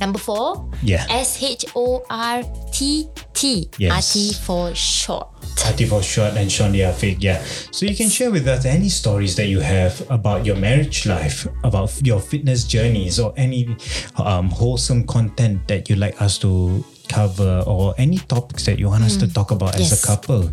[0.00, 0.68] Number four.
[0.82, 1.06] Yeah.
[1.10, 2.42] S H O R
[2.72, 3.68] T T.
[3.78, 3.92] Yes.
[3.92, 5.28] Athi for short.
[5.66, 7.18] Athi for short and Sean Diafik.
[7.20, 7.42] Yeah.
[7.70, 11.46] So you can share with us any stories that you have about your marriage life,
[11.64, 13.76] about your fitness journeys, or any
[14.16, 19.02] um, wholesome content that you'd like us to cover or any topics that you want
[19.02, 20.46] us to talk about as a couple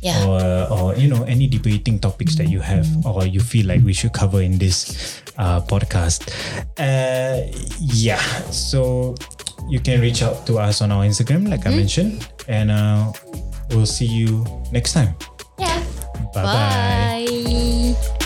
[0.00, 0.22] Yeah.
[0.30, 3.90] or or you know any debating topics that you have or you feel like we
[3.92, 4.94] should cover in this
[5.36, 6.30] uh, podcast.
[6.78, 7.50] Uh,
[7.80, 8.22] yeah.
[8.54, 9.14] So
[9.68, 13.08] you can reach out to us on our instagram like i mentioned and uh,
[13.72, 15.16] we'll see you next time.
[15.58, 15.80] Yeah.
[16.36, 18.23] bye bye Bye.